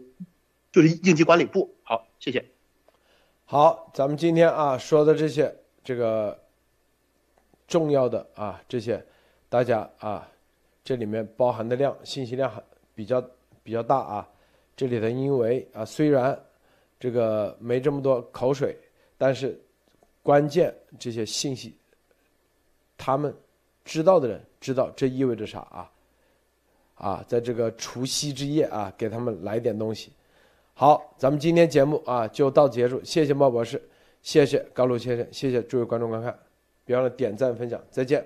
[0.71, 2.45] 就是应急管理部，好，谢谢。
[3.45, 6.39] 好，咱们今天啊说的这些这个
[7.67, 9.03] 重要的啊这些，
[9.49, 10.29] 大家啊
[10.83, 12.63] 这里面包含的量信息量很
[12.93, 13.19] 比较
[13.63, 14.29] 比较大啊。
[14.75, 16.39] 这里头因为啊虽然
[16.99, 18.77] 这个没这么多口水，
[19.17, 19.59] 但是
[20.21, 21.75] 关键这些信息，
[22.95, 23.35] 他们
[23.83, 25.91] 知道的人知道这意味着啥啊？
[26.95, 30.11] 啊，在这个除夕之夜啊，给他们来点东西。
[30.79, 33.81] 好，咱们今天节目啊就到结束，谢谢茂博士，
[34.21, 36.33] 谢谢高露先生，谢谢诸位观众观看，
[36.85, 38.25] 别忘了点赞分享，再见。